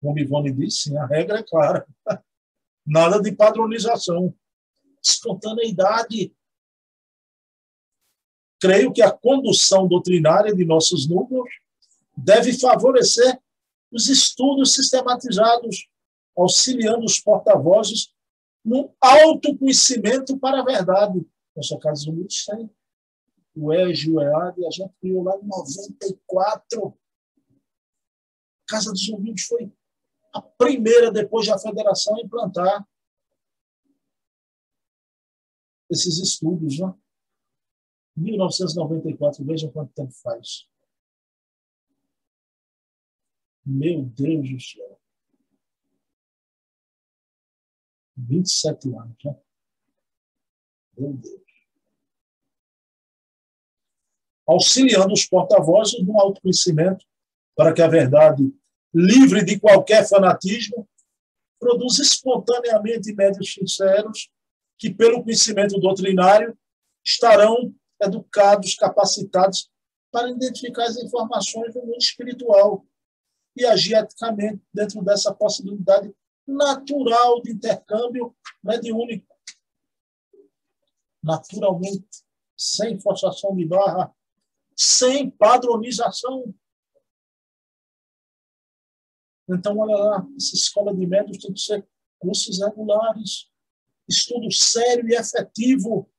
Como 0.00 0.18
Ivone 0.18 0.52
disse, 0.52 0.90
sim, 0.90 0.96
a 0.98 1.06
regra 1.06 1.38
é 1.38 1.42
clara. 1.42 1.86
Nada 2.86 3.20
de 3.20 3.32
padronização. 3.32 4.34
Espontaneidade 5.02 6.34
creio 8.60 8.92
que 8.92 9.02
a 9.02 9.10
condução 9.10 9.86
doutrinária 9.86 10.54
de 10.54 10.64
nossos 10.64 11.08
núcleos 11.08 11.48
deve 12.16 12.58
favorecer 12.58 13.38
os 13.92 14.08
estudos 14.08 14.72
sistematizados, 14.72 15.88
auxiliando 16.36 17.04
os 17.04 17.18
porta-vozes 17.18 18.12
no 18.64 18.94
autoconhecimento 19.00 20.38
para 20.38 20.60
a 20.60 20.64
verdade. 20.64 21.24
Nossa 21.54 21.78
Casa 21.78 22.10
Unidos 22.10 22.44
tem 22.44 22.70
o 23.56 23.72
EG, 23.72 24.10
o 24.10 24.20
EAD, 24.20 24.66
a 24.66 24.70
gente 24.70 24.92
criou 25.00 25.22
lá 25.22 25.36
em 25.36 25.46
94. 25.46 26.98
Casa 28.66 28.90
dos 28.90 29.08
Ouvintes 29.10 29.44
foi 29.44 29.72
a 30.32 30.42
primeira, 30.42 31.12
depois 31.12 31.46
da 31.46 31.58
federação, 31.58 32.16
a 32.16 32.20
implantar 32.20 32.88
esses 35.88 36.18
estudos. 36.18 36.78
Né? 36.80 36.92
1994, 38.16 39.44
veja 39.44 39.70
quanto 39.70 39.92
tempo 39.92 40.12
faz. 40.12 40.68
Meu 43.64 44.04
Deus 44.04 44.50
do 44.50 44.60
céu. 44.60 45.00
27 48.16 48.88
anos, 48.94 49.16
né? 49.24 49.36
Meu 50.96 51.12
Deus. 51.14 51.42
Auxiliando 54.46 55.12
os 55.12 55.24
porta-vozes 55.24 56.04
no 56.04 56.20
autoconhecimento 56.20 57.04
para 57.56 57.72
que 57.72 57.82
a 57.82 57.88
verdade, 57.88 58.54
livre 58.92 59.44
de 59.44 59.58
qualquer 59.58 60.06
fanatismo, 60.08 60.88
produza 61.58 62.02
espontaneamente 62.02 63.12
médios 63.14 63.54
sinceros 63.54 64.30
que, 64.78 64.92
pelo 64.92 65.22
conhecimento 65.22 65.80
doutrinário, 65.80 66.56
estarão 67.02 67.74
educados, 68.04 68.74
capacitados 68.74 69.70
para 70.10 70.30
identificar 70.30 70.84
as 70.84 70.96
informações 70.96 71.74
do 71.74 71.80
mundo 71.80 71.98
espiritual 71.98 72.86
e 73.56 73.64
agir 73.64 73.94
eticamente 73.94 74.62
dentro 74.72 75.02
dessa 75.02 75.34
possibilidade 75.34 76.14
natural 76.46 77.40
de 77.42 77.52
intercâmbio 77.52 78.36
mediúnico. 78.62 79.26
Naturalmente, 81.22 82.24
sem 82.56 83.00
forçação 83.00 83.56
de 83.56 83.64
barra, 83.64 84.14
sem 84.76 85.30
padronização. 85.30 86.54
Então, 89.48 89.78
olha 89.78 89.96
lá, 89.96 90.26
essa 90.36 90.54
escola 90.54 90.94
de 90.94 91.06
médios 91.06 91.38
tem 91.38 91.52
que 91.52 91.60
ser 91.60 91.86
cursos 92.18 92.60
regulares, 92.60 93.50
estudo 94.08 94.50
sério 94.52 95.08
e 95.08 95.14
efetivo 95.14 96.10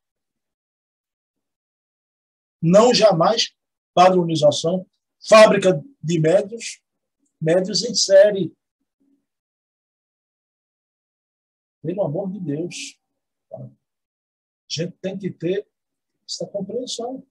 não 2.66 2.93
jamais 2.93 3.55
padronização, 3.93 4.89
fábrica 5.28 5.82
de 6.01 6.20
médios, 6.20 6.82
médios 7.39 7.84
em 7.84 7.93
série. 7.93 8.51
Pelo 11.84 12.03
amor 12.03 12.32
de 12.32 12.39
Deus. 12.39 12.99
Tá? 13.49 13.57
A 13.57 13.70
gente 14.68 14.97
tem 14.97 15.18
que 15.18 15.30
ter 15.30 15.68
essa 16.28 16.47
compreensão. 16.47 17.26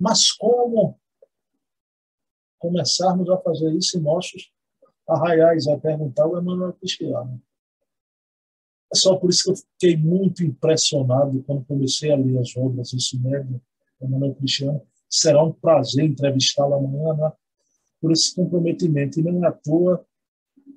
Mas 0.00 0.32
como 0.32 0.98
começarmos 2.58 3.28
a 3.28 3.38
fazer 3.38 3.72
isso 3.74 3.98
em 3.98 4.02
nossos 4.02 4.50
arraiais, 5.06 5.66
vai 5.66 5.78
perguntar 5.78 6.26
o 6.26 6.38
Emmanuel 6.40 6.72
Cristiano. 6.72 7.42
É 8.92 8.96
só 8.96 9.16
por 9.16 9.30
isso 9.30 9.44
que 9.44 9.50
eu 9.50 9.56
fiquei 9.56 9.96
muito 9.96 10.42
impressionado 10.42 11.42
quando 11.44 11.64
comecei 11.64 12.10
a 12.10 12.16
ler 12.16 12.38
as 12.38 12.56
obras 12.56 12.92
desse 12.92 13.18
médium, 13.18 13.60
Emmanuel 14.00 14.34
Cristiano. 14.34 14.82
Será 15.08 15.42
um 15.44 15.52
prazer 15.52 16.04
entrevistá-lo 16.04 16.74
amanhã, 16.74 17.14
né? 17.14 17.32
por 18.00 18.12
esse 18.12 18.34
comprometimento. 18.34 19.20
E 19.20 19.22
não 19.22 19.44
é 19.44 19.48
à 19.48 19.52
toa 19.52 20.06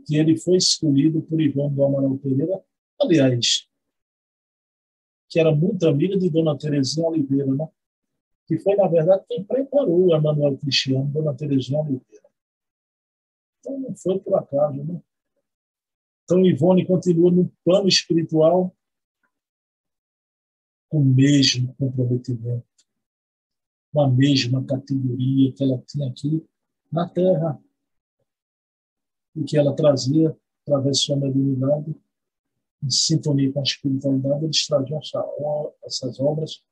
que 0.06 0.18
ele 0.18 0.38
foi 0.38 0.58
escolhido 0.58 1.22
por 1.22 1.40
Ivone 1.40 1.76
do 1.76 1.84
Amaral 1.84 2.18
Pereira, 2.18 2.62
aliás, 3.00 3.68
que 5.30 5.40
era 5.40 5.54
muito 5.54 5.88
amiga 5.88 6.18
de 6.18 6.30
Dona 6.30 6.58
Terezinha 6.58 7.08
Oliveira, 7.08 7.54
né? 7.54 7.68
que 8.48 8.58
foi, 8.60 8.76
na 8.76 8.88
verdade, 8.88 9.24
quem 9.30 9.44
preparou 9.44 10.08
o 10.08 10.16
Emanuel 10.16 10.58
Cristiano, 10.58 11.06
Dona 11.06 11.34
Terezinha 11.34 11.80
Oliveira. 11.80 12.30
Então, 13.60 13.80
não 13.80 13.96
foi 13.96 14.20
por 14.20 14.36
acaso. 14.36 14.84
Né? 14.84 15.02
Então, 16.32 16.46
Ivone 16.46 16.88
continua 16.88 17.30
no 17.30 17.52
plano 17.62 17.90
espiritual 17.90 18.74
com 20.88 21.02
o 21.02 21.04
mesmo 21.04 21.76
comprometimento, 21.76 22.66
com 23.92 24.00
a 24.02 24.10
mesma 24.10 24.66
categoria 24.66 25.52
que 25.52 25.62
ela 25.62 25.84
tinha 25.86 26.10
aqui 26.10 26.48
na 26.90 27.10
Terra 27.10 27.62
e 29.36 29.44
que 29.44 29.58
ela 29.58 29.76
trazia 29.76 30.34
através 30.62 31.00
de 31.00 31.04
sua 31.04 31.18
mediunidade, 31.18 31.94
em 32.82 32.90
sintonia 32.90 33.52
com 33.52 33.60
a 33.60 33.64
espiritualidade, 33.64 34.46
eles 34.46 34.66
traziam 34.66 35.00
essa, 35.00 35.76
essas 35.84 36.18
obras 36.18 36.64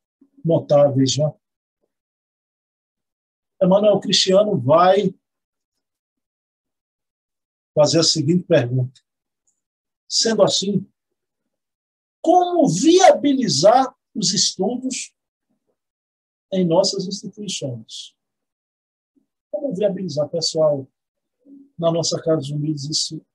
notáveis. 0.43 1.17
Né? 1.17 1.33
Emmanuel 3.61 3.99
Cristiano 3.99 4.57
vai 4.57 5.13
fazer 7.75 7.99
a 7.99 8.03
seguinte 8.03 8.45
pergunta. 8.45 9.08
Sendo 10.09 10.41
assim, 10.41 10.89
como 12.19 12.67
viabilizar 12.67 13.95
os 14.15 14.33
estudos 14.33 15.13
em 16.51 16.65
nossas 16.65 17.07
instituições? 17.07 18.15
Como 19.51 19.73
viabilizar, 19.75 20.27
pessoal? 20.29 20.87
Na 21.77 21.91
nossa 21.91 22.21
Casa 22.21 22.37
dos 22.37 22.49
Unidos, 22.49 22.89
isso 22.89 23.25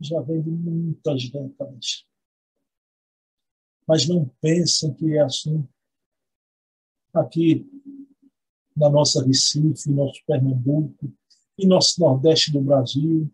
já 0.00 0.20
vem 0.20 0.42
de 0.42 0.50
muitas 0.50 1.30
décadas. 1.30 2.06
Mas 3.86 4.06
não 4.08 4.28
pensem 4.40 4.92
que 4.92 5.16
é 5.16 5.22
assim. 5.22 5.66
Aqui 7.14 7.64
na 8.76 8.90
nossa 8.90 9.24
Recife, 9.24 9.88
nosso 9.90 10.20
Pernambuco 10.26 11.10
e 11.56 11.66
nosso 11.66 11.98
Nordeste 12.00 12.52
do 12.52 12.60
Brasil. 12.60 13.30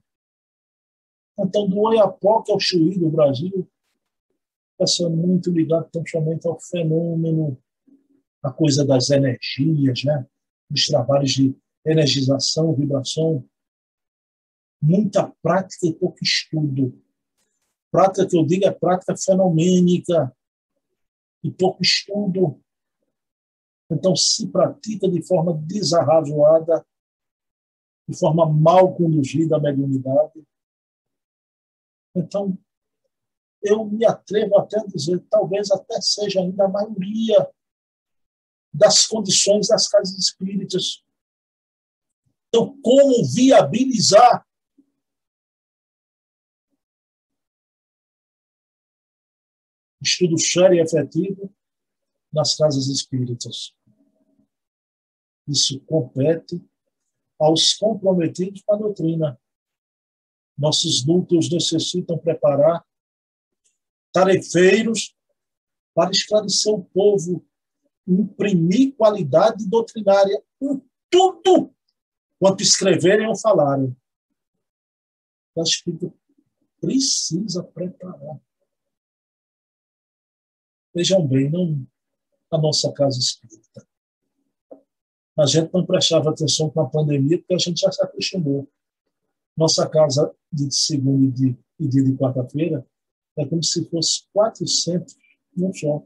Então, 1.42 1.68
do 1.68 1.78
Oiapoque 1.80 2.52
ao 2.52 2.60
Chuí 2.60 2.98
do 2.98 3.10
Brasil, 3.10 3.68
essa 4.80 5.04
é 5.04 5.08
muito 5.08 5.50
ligado 5.50 5.88
somente 6.08 6.46
ao 6.46 6.58
fenômeno, 6.60 7.58
a 8.42 8.50
coisa 8.50 8.84
das 8.84 9.10
energias, 9.10 10.04
né? 10.04 10.26
dos 10.70 10.86
trabalhos 10.86 11.32
de 11.32 11.56
energização, 11.84 12.74
vibração, 12.74 13.44
muita 14.80 15.32
prática 15.42 15.86
e 15.86 15.92
pouco 15.92 16.18
estudo. 16.22 16.98
Prática 17.90 18.26
que 18.26 18.36
eu 18.36 18.46
digo 18.46 18.64
é 18.66 18.70
prática 18.70 19.16
fenomênica 19.16 20.34
e 21.42 21.50
pouco 21.50 21.82
estudo. 21.82 22.60
Então, 23.90 24.16
se 24.16 24.48
pratica 24.48 25.08
de 25.08 25.22
forma 25.22 25.54
desarrazoada, 25.54 26.84
de 28.08 28.18
forma 28.18 28.50
mal 28.50 28.94
conduzida 28.94 29.56
a 29.56 29.60
mediunidade. 29.60 30.42
Então, 32.14 32.58
eu 33.62 33.84
me 33.84 34.04
atrevo 34.04 34.58
até 34.58 34.78
a 34.78 34.84
dizer, 34.84 35.20
talvez 35.30 35.70
até 35.70 36.00
seja 36.00 36.40
ainda 36.40 36.64
a 36.64 36.68
maioria 36.68 37.48
das 38.72 39.06
condições 39.06 39.68
das 39.68 39.88
casas 39.88 40.18
espíritas. 40.18 41.04
Então, 42.48 42.78
como 42.82 43.24
viabilizar 43.24 44.46
estudo 50.02 50.38
sério 50.38 50.76
e 50.76 50.80
efetivo 50.80 51.54
nas 52.32 52.56
casas 52.56 52.88
espíritas? 52.88 53.74
Isso 55.46 55.80
compete 55.80 56.62
aos 57.38 57.74
comprometidos 57.74 58.62
com 58.62 58.74
a 58.74 58.78
doutrina. 58.78 59.40
Nossos 60.62 61.04
núcleos 61.04 61.50
necessitam 61.50 62.16
preparar 62.16 62.86
tarefeiros 64.12 65.16
para 65.92 66.12
esclarecer 66.12 66.72
o 66.72 66.84
povo, 66.84 67.44
imprimir 68.06 68.94
qualidade 68.94 69.68
doutrinária 69.68 70.40
em 70.60 70.80
tudo 71.10 71.74
quanto 72.38 72.62
escreverem 72.62 73.26
ou 73.26 73.36
falarem. 73.36 73.96
O 75.56 75.62
Espírito 75.62 76.14
precisa 76.80 77.64
preparar. 77.64 78.40
Vejam 80.94 81.26
bem, 81.26 81.50
não 81.50 81.84
a 82.50 82.58
nossa 82.58 82.92
casa 82.92 83.18
espírita 83.18 83.84
a 85.38 85.46
gente 85.46 85.72
não 85.72 85.84
prestava 85.84 86.30
atenção 86.30 86.68
com 86.70 86.80
a 86.80 86.88
pandemia, 86.88 87.38
porque 87.38 87.54
a 87.54 87.58
gente 87.58 87.80
já 87.80 87.90
se 87.90 88.02
acostumou. 88.02 88.68
Nossa 89.56 89.88
casa 89.88 90.34
de 90.52 90.74
segunda 90.74 91.26
e, 91.26 91.30
de, 91.30 91.58
e 91.78 91.88
dia 91.88 92.04
de 92.04 92.16
quarta-feira 92.16 92.86
é 93.36 93.46
como 93.46 93.62
se 93.62 93.84
fosse 93.88 94.24
400 94.32 95.16
num 95.56 95.72
só. 95.72 96.04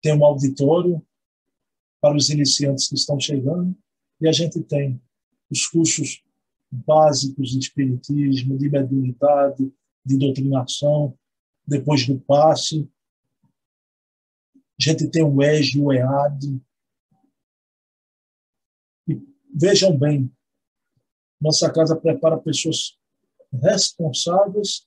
Tem 0.00 0.16
um 0.16 0.24
auditório 0.24 1.04
para 2.00 2.16
os 2.16 2.28
iniciantes 2.28 2.88
que 2.88 2.94
estão 2.94 3.18
chegando 3.18 3.76
e 4.20 4.28
a 4.28 4.32
gente 4.32 4.62
tem 4.62 5.00
os 5.50 5.66
cursos 5.66 6.22
básicos 6.70 7.50
de 7.50 7.58
espiritismo, 7.58 8.58
de 8.58 8.68
mediunidade, 8.68 9.72
de 10.04 10.16
doutrinação, 10.18 11.16
depois 11.66 12.06
do 12.06 12.18
passe. 12.20 12.88
A 14.54 14.82
gente 14.82 15.08
tem 15.08 15.24
o 15.24 15.42
EG, 15.42 15.80
o 15.80 15.92
EAD, 15.92 16.60
Vejam 19.54 19.98
bem, 19.98 20.30
nossa 21.40 21.72
casa 21.72 21.96
prepara 21.96 22.38
pessoas 22.38 22.98
responsáveis 23.62 24.86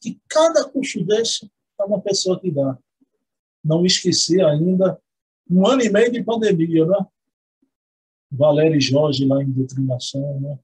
que 0.00 0.20
cada 0.28 0.68
curso 0.68 1.04
desse 1.04 1.50
é 1.80 1.84
uma 1.84 2.00
pessoa 2.00 2.38
que 2.40 2.50
dá. 2.50 2.78
Não 3.64 3.84
esqueci 3.84 4.40
ainda 4.42 5.00
um 5.50 5.66
ano 5.66 5.82
e 5.82 5.90
meio 5.90 6.10
de 6.10 6.22
pandemia, 6.22 6.86
né? 6.86 7.06
Valério 8.30 8.80
Jorge 8.80 9.24
lá 9.24 9.42
em 9.42 9.50
doutrinação, 9.50 10.40
né? 10.40 10.58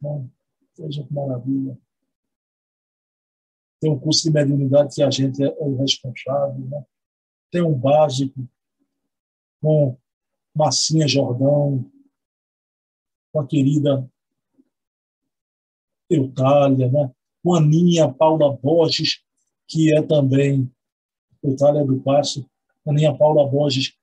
Bom, 0.00 0.28
veja 0.76 1.04
que 1.04 1.12
maravilha. 1.12 1.78
Tem 3.80 3.90
um 3.90 3.98
curso 3.98 4.22
de 4.22 4.30
mediunidade 4.30 4.94
que 4.94 5.02
a 5.02 5.10
gente 5.10 5.42
é 5.42 5.54
o 5.58 5.76
responsável, 5.76 6.64
né? 6.66 6.84
Tem 7.50 7.62
um 7.62 7.74
básico 7.74 8.48
com 9.60 9.96
Massinha 10.54 11.06
Jordão, 11.06 11.90
com 13.32 13.40
a 13.40 13.46
querida 13.46 14.08
Eutália, 16.08 16.90
né? 16.90 17.10
com 17.42 17.54
a 17.54 17.58
Aninha 17.58 18.12
Paula 18.12 18.56
Borges, 18.56 19.22
que 19.66 19.94
é 19.94 20.02
também 20.02 20.70
Eutália 21.42 21.84
do 21.84 22.00
Passo, 22.00 22.46
Aninha 22.86 23.16
Paula 23.16 23.48
Borges, 23.48 23.94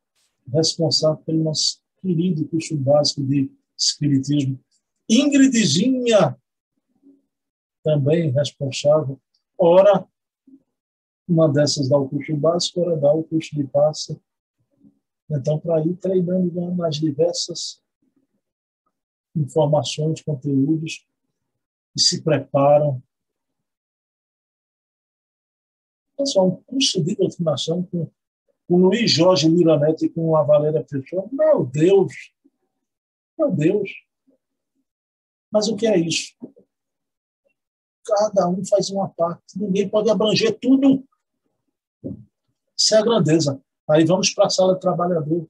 responsável 0.51 1.23
pelo 1.23 1.43
nosso 1.43 1.79
querido 2.01 2.47
curso 2.47 2.75
básico 2.75 3.23
de 3.23 3.51
Espiritismo. 3.77 4.59
Ingridzinha, 5.07 6.37
também 7.83 8.31
responsável. 8.31 9.19
Ora, 9.57 10.05
uma 11.27 11.47
dessas 11.47 11.87
dá 11.87 11.97
o 11.97 12.09
curso 12.09 12.35
básico, 12.35 12.81
ora 12.81 12.97
dá 12.97 13.13
o 13.13 13.23
curso 13.23 13.55
de 13.55 13.63
passe 13.65 14.19
então, 15.29 15.59
para 15.59 15.85
ir 15.85 15.95
treinando 15.97 16.75
nas 16.75 16.95
diversas 16.95 17.81
informações, 19.35 20.21
conteúdos, 20.21 21.05
e 21.95 22.01
se 22.01 22.21
preparam. 22.21 23.01
Pessoal, 26.17 26.47
um 26.47 26.63
curso 26.63 27.03
de 27.03 27.15
doutrinação 27.15 27.83
com 27.83 28.09
o 28.67 28.77
Luiz 28.77 29.11
Jorge 29.11 29.49
Miranete 29.49 30.05
e 30.05 30.09
com 30.09 30.35
a 30.35 30.43
Valéria 30.43 30.83
Pessoa, 30.83 31.27
meu 31.31 31.65
Deus! 31.65 32.13
Meu 33.37 33.51
Deus! 33.51 33.89
Mas 35.51 35.67
o 35.67 35.75
que 35.75 35.87
é 35.87 35.97
isso? 35.97 36.33
Cada 38.05 38.47
um 38.47 38.63
faz 38.65 38.89
uma 38.89 39.09
parte. 39.09 39.57
Ninguém 39.57 39.89
pode 39.89 40.09
abranger 40.09 40.57
tudo. 40.59 41.03
Isso 42.77 42.95
é 42.95 42.97
a 42.97 43.03
grandeza. 43.03 43.61
Aí 43.89 44.05
vamos 44.05 44.33
para 44.33 44.45
a 44.45 44.49
sala 44.49 44.79
trabalhador. 44.79 45.47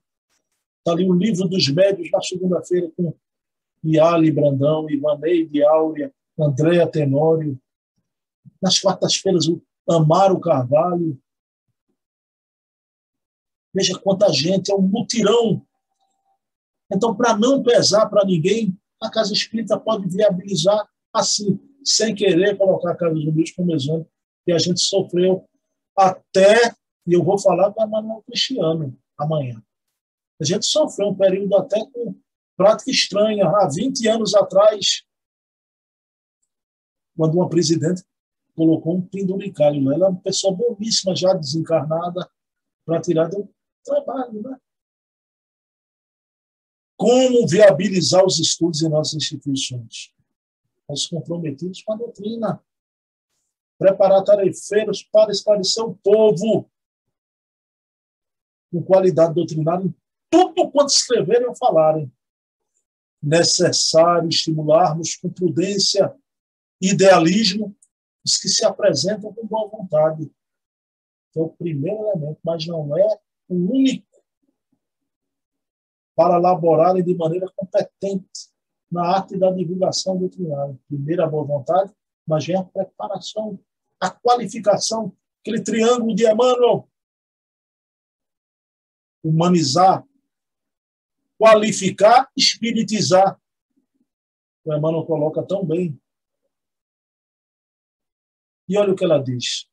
Está 0.78 0.94
ali 0.94 1.10
o 1.10 1.14
livro 1.14 1.48
dos 1.48 1.68
médios 1.70 2.10
na 2.12 2.22
segunda-feira 2.22 2.90
com 2.96 3.14
Iali 3.84 4.32
Brandão, 4.32 4.90
Ivaneide 4.90 5.64
Áurea, 5.64 6.14
Andréa 6.38 6.88
Tenório. 6.88 7.60
Nas 8.62 8.80
quartas-feiras, 8.80 9.48
o 9.48 9.62
Amaro 9.90 10.40
Carvalho. 10.40 11.20
Veja 13.74 13.98
quanta 14.00 14.32
gente, 14.34 14.72
é 14.72 14.76
um 14.76 14.82
mutirão. 14.82 15.66
Então, 16.92 17.16
para 17.16 17.38
não 17.38 17.62
pesar 17.62 18.08
para 18.08 18.26
ninguém, 18.26 18.78
a 19.02 19.10
Casa 19.10 19.32
Espírita 19.32 19.80
pode 19.80 20.08
viabilizar 20.10 20.88
assim, 21.14 21.60
sem 21.84 22.14
querer 22.14 22.58
colocar 22.58 22.92
a 22.92 22.96
Casa 22.96 23.14
dos 23.14 23.26
Humildes 23.26 23.56
como 23.56 23.74
exemplo, 23.74 24.08
que 24.46 24.52
a 24.52 24.58
gente 24.58 24.82
sofreu 24.82 25.48
até, 25.96 26.74
e 27.06 27.14
eu 27.14 27.24
vou 27.24 27.38
falar 27.38 27.72
com 27.72 27.82
a 27.82 27.88
Manuel 27.88 28.24
Cristiano 28.24 28.98
amanhã. 29.18 29.62
A 30.42 30.46
gente 30.46 30.66
sofreu 30.66 31.10
um 31.10 31.16
período 31.16 31.56
até 31.56 31.80
com 31.92 32.16
prática 32.60 32.92
estranha. 32.92 33.48
Há 33.48 33.70
20 33.70 34.06
anos 34.10 34.36
atrás, 34.36 35.06
quando 37.16 37.36
uma 37.36 37.48
presidente 37.48 38.04
colocou 38.54 38.98
um 38.98 39.02
penduricalho, 39.02 39.94
ela 39.94 40.08
é 40.08 40.10
uma 40.10 40.20
pessoa 40.20 40.54
boníssima, 40.54 41.16
já 41.16 41.34
desencarnada, 41.34 42.30
para 42.86 43.00
tirar 43.00 43.30
do 43.30 43.50
trabalho, 43.82 44.42
né? 44.42 44.60
Como 46.98 47.48
viabilizar 47.48 48.26
os 48.26 48.40
estudos 48.40 48.82
em 48.82 48.90
nossas 48.90 49.14
instituições? 49.14 50.14
Nós 50.88 51.08
comprometidos 51.08 51.82
com 51.82 51.94
a 51.94 51.96
doutrina. 51.96 52.62
Preparar 53.78 54.22
tarefeiros 54.26 55.02
para 55.04 55.32
esclarecer 55.32 55.86
o 55.86 55.96
povo 55.96 56.70
com 58.70 58.84
qualidade 58.84 59.34
doutrinária 59.34 59.86
em 59.86 59.96
tudo 60.30 60.70
quanto 60.70 60.90
escreverem 60.90 61.48
ou 61.48 61.56
falarem. 61.56 62.12
Necessário 63.22 64.30
estimularmos 64.30 65.16
com 65.16 65.30
prudência 65.30 66.16
e 66.82 66.92
idealismo 66.92 67.76
os 68.26 68.38
que 68.38 68.48
se 68.48 68.66
apresentam 68.66 69.34
com 69.34 69.48
boa 69.48 69.70
vontade. 69.70 70.32
É 71.36 71.40
o 71.40 71.50
primeiro 71.50 72.02
elemento, 72.10 72.40
mas 72.44 72.66
não 72.66 72.98
é 72.98 73.20
o 73.48 73.56
único 73.56 74.08
para 76.16 76.36
elaborarem 76.36 77.04
de 77.04 77.16
maneira 77.16 77.50
competente 77.56 78.50
na 78.92 79.06
arte 79.06 79.38
da 79.38 79.52
divulgação 79.52 80.18
doutrinária. 80.18 80.78
Primeiro, 80.88 81.24
a 81.24 81.28
boa 81.28 81.46
vontade, 81.46 81.94
mas 82.28 82.46
vem 82.46 82.58
a 82.58 82.64
preparação, 82.64 83.58
a 84.00 84.10
qualificação, 84.10 85.16
aquele 85.40 85.62
triângulo 85.62 86.14
de 86.14 86.30
Emmanuel. 86.30 86.90
Humanizar, 89.24 90.06
qualificar, 91.40 92.30
espiritizar. 92.36 93.40
O 94.66 94.76
Emmanuel 94.76 95.06
coloca 95.06 95.42
tão 95.42 95.66
bem. 95.66 95.98
E 98.68 98.78
olha 98.78 98.92
o 98.92 98.96
que 98.96 99.06
ela 99.06 99.24
diz. 99.24 99.68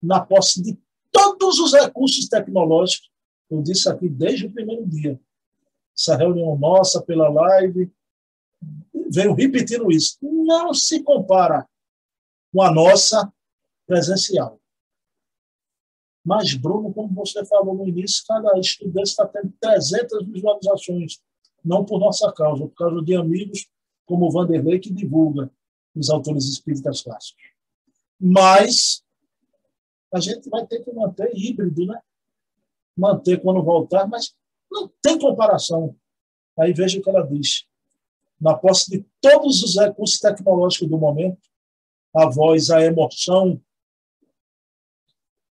Na 0.00 0.20
posse 0.20 0.62
de 0.62 0.78
todos 1.10 1.58
os 1.58 1.72
recursos 1.72 2.28
tecnológicos, 2.28 3.10
eu 3.50 3.62
disse 3.62 3.88
aqui 3.88 4.08
desde 4.08 4.46
o 4.46 4.52
primeiro 4.52 4.86
dia, 4.86 5.18
essa 5.96 6.14
reunião 6.14 6.56
nossa 6.58 7.02
pela 7.02 7.28
live, 7.30 7.90
venho 9.10 9.32
repetindo 9.32 9.90
isso, 9.90 10.18
não 10.20 10.74
se 10.74 11.02
compara 11.02 11.66
com 12.52 12.60
a 12.60 12.70
nossa 12.70 13.32
presencial. 13.86 14.60
Mas, 16.26 16.54
Bruno, 16.54 16.92
como 16.92 17.14
você 17.14 17.44
falou 17.44 17.72
no 17.72 17.86
início, 17.86 18.24
cada 18.26 18.58
estudante 18.58 19.10
está 19.10 19.24
tendo 19.28 19.52
300 19.60 20.26
visualizações, 20.26 21.20
não 21.64 21.84
por 21.84 22.00
nossa 22.00 22.32
causa, 22.32 22.66
por 22.66 22.74
causa 22.74 23.00
de 23.00 23.14
amigos 23.14 23.68
como 24.04 24.26
o 24.26 24.30
Vanderlei, 24.32 24.80
que 24.80 24.92
divulga 24.92 25.48
os 25.94 26.10
autores 26.10 26.46
espíritas 26.46 27.02
clássicos. 27.02 27.44
Mas 28.18 29.04
a 30.12 30.18
gente 30.18 30.50
vai 30.50 30.66
ter 30.66 30.82
que 30.82 30.92
manter 30.92 31.30
híbrido, 31.32 31.86
né? 31.86 32.00
Manter 32.96 33.40
quando 33.40 33.62
voltar, 33.62 34.08
mas 34.08 34.34
não 34.68 34.90
tem 35.00 35.16
comparação. 35.20 35.94
Aí 36.58 36.72
veja 36.72 36.98
o 36.98 37.02
que 37.02 37.08
ela 37.08 37.24
diz. 37.24 37.66
Na 38.40 38.56
posse 38.56 38.90
de 38.90 39.06
todos 39.20 39.62
os 39.62 39.76
recursos 39.76 40.18
tecnológicos 40.18 40.88
do 40.88 40.98
momento, 40.98 41.38
a 42.12 42.28
voz, 42.28 42.68
a 42.70 42.82
emoção, 42.82 43.60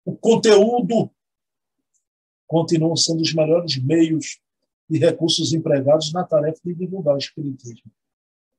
o 0.07 0.15
conteúdo 0.15 1.11
continuam 2.47 2.95
sendo 2.95 3.21
os 3.21 3.33
melhores 3.33 3.77
meios 3.83 4.39
e 4.89 4.97
recursos 4.97 5.53
empregados 5.53 6.13
na 6.13 6.23
tarefa 6.23 6.61
de 6.63 6.73
divulgar 6.73 7.15
o 7.15 7.17
Espiritismo. 7.17 7.91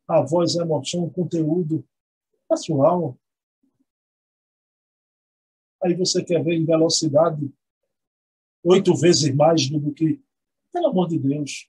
A 0.07 0.21
voz, 0.21 0.59
a 0.59 0.63
emoção, 0.63 1.05
o 1.05 1.11
conteúdo 1.11 1.83
pessoal. 2.47 3.19
Aí 5.83 5.95
você 5.95 6.23
quer 6.23 6.45
ver 6.45 6.55
em 6.55 6.67
velocidade 6.67 7.51
oito 8.63 8.95
vezes 8.95 9.35
mais 9.35 9.71
do 9.71 9.91
que 9.95 10.23
pelo 10.71 10.89
amor 10.89 11.09
de 11.09 11.19
Deus, 11.19 11.67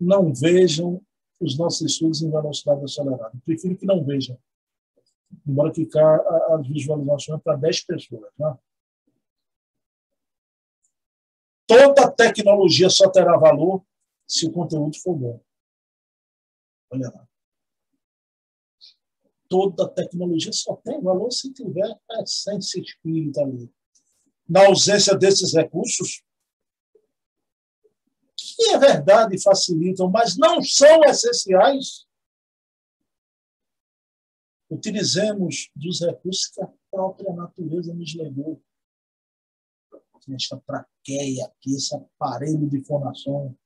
não 0.00 0.32
vejam 0.32 1.04
os 1.40 1.58
nossos 1.58 1.90
estudos 1.90 2.22
em 2.22 2.30
velocidade 2.30 2.84
acelerada. 2.84 3.36
Prefiro 3.44 3.76
que 3.76 3.86
não 3.86 4.04
vejam. 4.04 4.38
Embora 5.46 5.74
ficar 5.74 6.20
as 6.54 6.66
visualizações 6.66 7.42
para 7.42 7.56
10 7.56 7.84
pessoas. 7.84 8.30
Né? 8.38 8.58
Toda 11.66 12.10
tecnologia 12.10 12.88
só 12.88 13.10
terá 13.10 13.36
valor 13.36 13.84
se 14.26 14.46
o 14.46 14.52
conteúdo 14.52 14.98
for 14.98 15.14
bom. 15.14 15.40
Olha 16.90 17.10
lá. 17.10 17.28
Toda 19.48 19.88
tecnologia 19.88 20.52
só 20.52 20.76
tem 20.76 21.00
valor 21.00 21.30
se 21.30 21.52
tiver 21.52 21.98
a 22.10 22.22
essência 22.22 22.80
espírita 22.80 23.42
ali. 23.42 23.70
Na 24.48 24.66
ausência 24.66 25.14
desses 25.14 25.54
recursos, 25.54 26.22
que 28.36 28.70
é 28.70 28.78
verdade 28.78 29.40
facilitam, 29.42 30.10
mas 30.10 30.36
não 30.36 30.62
são 30.62 31.04
essenciais, 31.04 32.07
utilizemos 34.70 35.70
dos 35.74 36.00
recursos 36.00 36.48
que 36.48 36.62
a 36.62 36.68
própria 36.90 37.32
natureza 37.32 37.94
nos 37.94 38.14
legou. 38.14 38.62
Esta 40.30 40.58
traqueia 40.58 41.46
aqui, 41.46 41.74
esse 41.74 41.94
aparelho 41.94 42.68
de 42.68 42.84
fonação. 42.84 43.56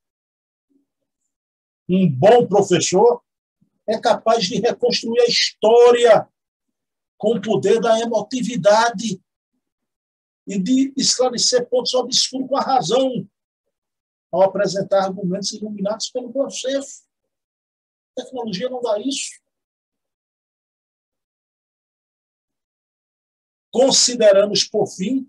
Um 1.88 2.09
bom 2.09 2.46
professor 2.46 3.20
é 3.84 3.98
capaz 3.98 4.44
de 4.44 4.61
reconstruir 4.61 5.20
a 5.22 5.26
história 5.26 6.28
com 7.18 7.36
o 7.36 7.40
poder 7.40 7.80
da 7.80 7.98
emotividade 7.98 9.20
e 10.46 10.59
de 10.59 10.92
esclarecer 10.96 11.68
pontos 11.68 11.94
obscuros 11.94 12.48
com 12.48 12.57
a 12.57 12.62
razão 12.62 13.28
ao 14.30 14.42
apresentar 14.42 15.05
argumentos 15.05 15.53
iluminados 15.53 16.11
pelo 16.11 16.32
processo. 16.32 17.03
A 18.16 18.22
tecnologia 18.22 18.68
não 18.68 18.80
dá 18.80 19.00
isso. 19.00 19.41
Consideramos, 23.72 24.64
por 24.64 24.86
fim, 24.86 25.28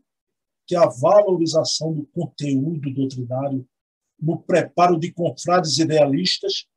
que 0.68 0.76
a 0.76 0.86
valorização 0.86 1.94
do 1.94 2.06
conteúdo 2.08 2.94
doutrinário 2.94 3.68
no 4.20 4.40
preparo 4.42 5.00
de 5.00 5.12
confrades 5.12 5.78
idealistas 5.78 6.68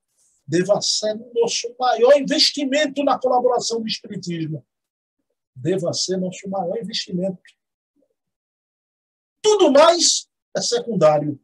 deva 0.47 0.81
ser 0.81 1.15
nosso 1.35 1.75
maior 1.79 2.17
investimento 2.17 3.03
na 3.03 3.19
colaboração 3.19 3.81
do 3.81 3.87
Espiritismo. 3.87 4.65
Deva 5.55 5.93
ser 5.93 6.17
nosso 6.19 6.49
maior 6.49 6.77
investimento. 6.79 7.43
Tudo 9.43 9.71
mais 9.71 10.29
é 10.57 10.61
secundário 10.61 11.39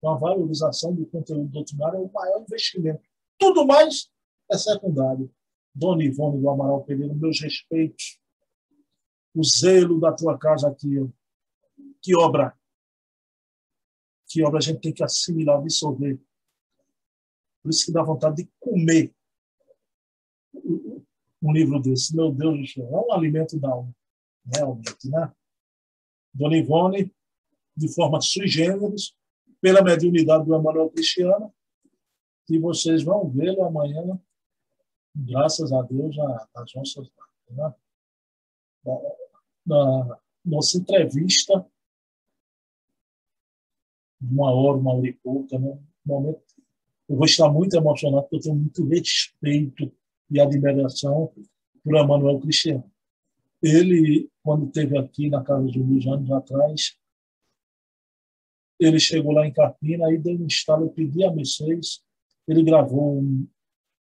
com 0.00 0.08
a 0.08 0.16
valorização 0.16 0.94
do 0.94 1.06
conteúdo 1.06 1.46
doutrinário 1.46 1.98
é 1.98 2.00
o 2.00 2.10
maior 2.12 2.40
investimento. 2.40 3.02
Tudo 3.38 3.66
mais 3.66 4.10
é 4.50 4.56
secundário. 4.56 5.30
Dona 5.74 6.02
Ivone 6.02 6.40
do 6.40 6.48
Amaral 6.48 6.82
Pereira, 6.84 7.14
meus 7.14 7.40
respeitos. 7.40 8.19
O 9.34 9.44
zelo 9.44 10.00
da 10.00 10.12
tua 10.12 10.38
casa 10.38 10.68
aqui. 10.68 10.96
Que 12.02 12.16
obra. 12.16 12.56
Que 14.28 14.42
obra 14.44 14.58
a 14.58 14.62
gente 14.62 14.80
tem 14.80 14.92
que 14.92 15.02
assimilar, 15.02 15.58
absorver. 15.58 16.20
Por 17.62 17.70
isso 17.70 17.86
que 17.86 17.92
dá 17.92 18.02
vontade 18.02 18.36
de 18.36 18.50
comer 18.58 19.14
um 21.42 21.52
livro 21.52 21.80
desse. 21.80 22.14
Meu 22.14 22.32
Deus 22.32 22.58
do 22.58 22.66
céu, 22.66 22.88
é 22.88 23.06
um 23.06 23.12
alimento 23.12 23.58
da 23.58 23.70
alma. 23.70 23.94
Realmente, 24.54 25.08
né? 25.08 25.32
Dona 26.32 26.56
Ivone, 26.56 27.12
de 27.76 27.92
forma 27.94 28.20
sui 28.20 28.46
generis, 28.46 29.14
pela 29.60 29.82
mediunidade 29.82 30.44
do 30.44 30.54
Emanuel 30.54 30.90
Cristiano, 30.90 31.52
e 32.48 32.58
vocês 32.58 33.02
vão 33.02 33.28
vê-lo 33.28 33.62
amanhã 33.64 34.20
graças 35.14 35.72
a 35.72 35.82
Deus, 35.82 36.16
as 36.54 36.74
nossas 36.74 37.10
né? 37.50 37.74
Na 39.66 40.18
nossa 40.44 40.78
entrevista, 40.78 41.64
uma 44.20 44.52
hora, 44.52 44.78
uma 44.78 44.94
hora 44.94 45.08
e 45.08 45.12
pouca, 45.12 45.58
né? 45.58 45.78
momento, 46.04 46.42
eu 47.08 47.16
vou 47.16 47.24
estar 47.24 47.50
muito 47.50 47.76
emocionado, 47.76 48.22
porque 48.22 48.36
eu 48.36 48.40
tenho 48.40 48.54
muito 48.56 48.84
respeito 48.86 49.92
e 50.30 50.40
admiração 50.40 51.32
por 51.82 51.96
Emanuel 51.96 52.40
Cristiano. 52.40 52.90
Ele, 53.62 54.30
quando 54.42 54.66
esteve 54.66 54.96
aqui 54.96 55.28
na 55.28 55.42
casa 55.42 55.66
de 55.66 55.78
Luiz 55.78 56.06
anos 56.06 56.30
atrás, 56.30 56.96
ele 58.78 58.98
chegou 58.98 59.32
lá 59.32 59.46
em 59.46 59.52
Carpina, 59.52 60.06
aí 60.06 60.16
deu 60.16 60.38
um 60.38 60.46
estalo, 60.46 60.86
eu 60.86 60.90
pedi 60.90 61.22
a 61.24 61.30
Mercedes, 61.30 62.02
ele 62.48 62.62
gravou 62.62 63.20
um, 63.20 63.46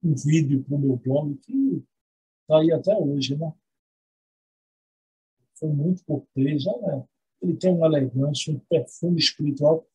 um 0.03 0.15
vídeo 0.15 0.63
para 0.63 0.75
o 0.75 0.79
meu 0.79 0.97
blog, 0.97 1.35
que 1.37 1.83
está 2.41 2.59
aí 2.59 2.71
até 2.71 2.93
hoje, 2.95 3.37
né? 3.37 3.53
Foi 5.59 5.69
muito 5.69 6.03
cortês, 6.05 6.65
né? 6.65 7.03
ele 7.41 7.55
tem 7.55 7.73
uma 7.73 7.87
elegância, 7.87 8.53
um 8.53 8.59
perfume 8.59 9.19
espiritual, 9.19 9.87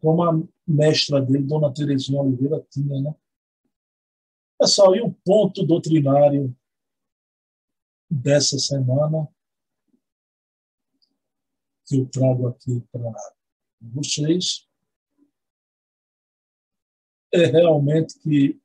como 0.00 0.22
a 0.22 0.32
mestra 0.66 1.20
dele, 1.20 1.44
Dona 1.44 1.72
Terezinha 1.72 2.20
Oliveira, 2.20 2.64
tinha, 2.70 3.00
né? 3.00 3.14
Pessoal, 4.58 4.94
e 4.94 5.00
o 5.00 5.12
ponto 5.24 5.64
doutrinário 5.64 6.54
dessa 8.10 8.58
semana 8.58 9.28
que 11.86 11.98
eu 11.98 12.06
trago 12.06 12.48
aqui 12.48 12.80
para 12.92 13.12
vocês 13.80 14.68
é 17.32 17.46
realmente 17.46 18.18
que 18.18 18.60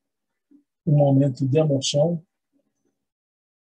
um 0.85 0.97
momento 0.97 1.47
de 1.47 1.57
emoção 1.57 2.24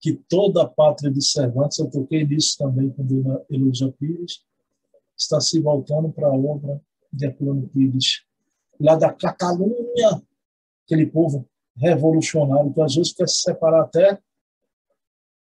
que 0.05 0.13
toda 0.29 0.65
a 0.65 0.69
pátria 0.69 1.11
de 1.11 1.25
Cervantes, 1.25 1.79
eu 1.79 1.91
toquei 1.91 2.27
nisso 2.27 2.59
também 2.59 2.91
com 2.91 3.03
Dona 3.07 3.43
Heloísa 3.49 3.91
Pires, 3.99 4.45
está 5.17 5.41
se 5.41 5.59
voltando 5.59 6.13
para 6.13 6.27
a 6.27 6.31
obra 6.31 6.79
de 7.11 7.25
Herculano 7.25 7.67
Pires, 7.71 8.23
lá 8.79 8.97
da 8.97 9.11
Catalunha, 9.11 10.23
aquele 10.85 11.07
povo 11.07 11.49
revolucionário 11.75 12.71
que 12.75 12.83
às 12.83 12.95
vezes 12.95 13.15
quer 13.15 13.27
se 13.27 13.41
separar 13.41 13.85
até 13.85 14.21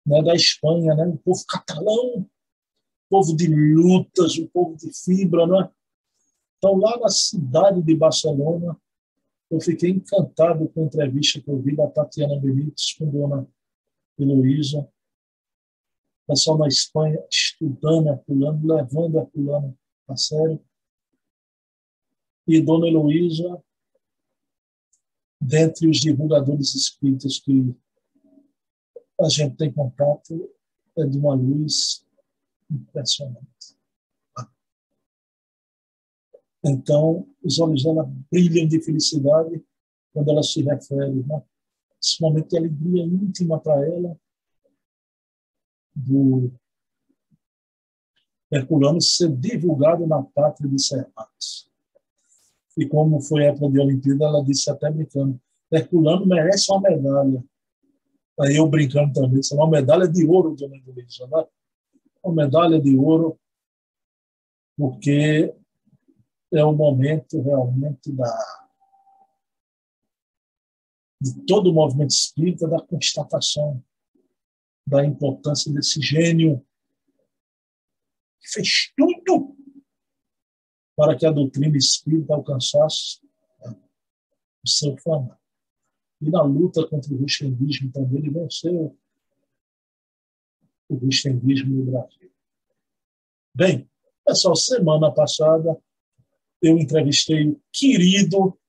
né, 0.05 0.21
da 0.21 0.35
Espanha, 0.35 0.93
né, 0.93 1.07
o 1.07 1.17
povo 1.19 1.41
catalão, 1.47 2.29
povo 3.09 3.33
de 3.37 3.47
lutas, 3.47 4.37
o 4.37 4.49
povo 4.49 4.75
de 4.75 4.91
fibra, 4.93 5.47
né? 5.47 5.69
Então, 6.57 6.75
lá 6.75 6.99
na 6.99 7.07
cidade 7.07 7.81
de 7.81 7.95
Barcelona, 7.95 8.77
eu 9.49 9.61
fiquei 9.61 9.91
encantado 9.91 10.67
com 10.67 10.81
a 10.81 10.85
entrevista 10.85 11.39
que 11.39 11.49
eu 11.49 11.61
vi 11.61 11.77
da 11.77 11.87
Tatiana 11.87 12.37
Benítez 12.37 12.93
com 12.99 13.33
a 13.33 13.45
Heloísa. 14.19 14.91
Pessoal 16.27 16.57
na 16.57 16.67
Espanha 16.67 17.19
estudando, 17.31 18.09
apulando, 18.09 18.67
levando, 18.67 19.19
apulando 19.19 19.77
a 20.07 20.15
sério. 20.15 20.63
E 22.47 22.61
dona 22.61 22.87
Heloísa, 22.87 23.63
dentre 25.41 25.87
os 25.87 25.97
divulgadores 25.97 26.75
espíritas 26.75 27.39
que 27.39 27.75
a 29.21 29.29
gente 29.29 29.55
tem 29.55 29.71
contato, 29.71 30.53
é 30.97 31.05
de 31.05 31.17
uma 31.17 31.33
luz 31.33 32.05
impressionante. 32.69 33.77
Então, 36.63 37.27
os 37.43 37.59
olhos 37.59 37.83
dela 37.83 38.03
brilham 38.31 38.67
de 38.67 38.81
felicidade 38.81 39.63
quando 40.13 40.29
ela 40.29 40.43
se 40.43 40.61
refere. 40.61 41.23
Né? 41.23 41.41
Esse 42.01 42.21
momento 42.21 42.49
de 42.49 42.57
alegria 42.57 43.03
íntima 43.03 43.59
para 43.59 43.85
ela, 43.85 44.17
do 45.93 46.51
Herculano 48.51 49.01
ser 49.01 49.29
divulgado 49.35 50.07
na 50.07 50.23
pátria 50.23 50.69
de 50.69 50.81
Cervantes. 50.81 51.69
E 52.77 52.87
como 52.87 53.19
foi 53.21 53.43
época 53.43 53.69
de 53.69 53.79
Olimpíada, 53.79 54.25
ela 54.25 54.43
disse 54.43 54.69
até 54.71 54.89
brincando, 54.89 55.39
Herculano 55.71 56.25
merece 56.25 56.71
uma 56.71 56.81
medalha. 56.81 57.43
Aí 58.39 58.55
eu 58.55 58.67
brincando 58.67 59.13
também, 59.13 59.39
disse, 59.39 59.53
uma 59.53 59.69
medalha 59.69 60.07
de 60.07 60.25
ouro, 60.25 60.55
dona 60.55 60.81
Luísa, 60.87 61.27
né? 61.27 61.45
Uma 62.23 62.33
medalha 62.43 62.81
de 62.81 62.95
ouro, 62.97 63.37
porque 64.77 65.53
é 66.53 66.63
o 66.63 66.71
momento 66.71 67.41
realmente 67.41 68.11
da 68.13 68.58
de 71.21 71.45
todo 71.45 71.69
o 71.69 71.73
movimento 71.73 72.11
espírita 72.11 72.67
da 72.67 72.81
constatação 72.81 73.83
da 74.87 75.05
importância 75.05 75.71
desse 75.71 76.01
gênio 76.01 76.65
que 78.39 78.49
fez 78.49 78.91
tudo 78.97 79.55
para 80.95 81.15
que 81.15 81.25
a 81.25 81.31
doutrina 81.31 81.77
espírita 81.77 82.33
alcançasse 82.33 83.21
né, 83.59 83.75
o 84.63 84.67
seu 84.67 84.97
fama. 84.97 85.39
E 86.21 86.29
na 86.29 86.41
luta 86.41 86.87
contra 86.87 87.13
o 87.13 87.17
cristianismo 87.17 87.91
também 87.91 88.19
ele 88.19 88.31
venceu 88.31 88.97
o 90.89 90.99
cristianismo 90.99 91.75
no 91.75 91.91
Brasil. 91.91 92.31
Bem, 93.53 93.89
pessoal, 94.25 94.55
semana 94.55 95.11
passada 95.13 95.79
eu 96.61 96.77
entrevistei 96.77 97.47
o 97.47 97.61
querido 97.71 98.59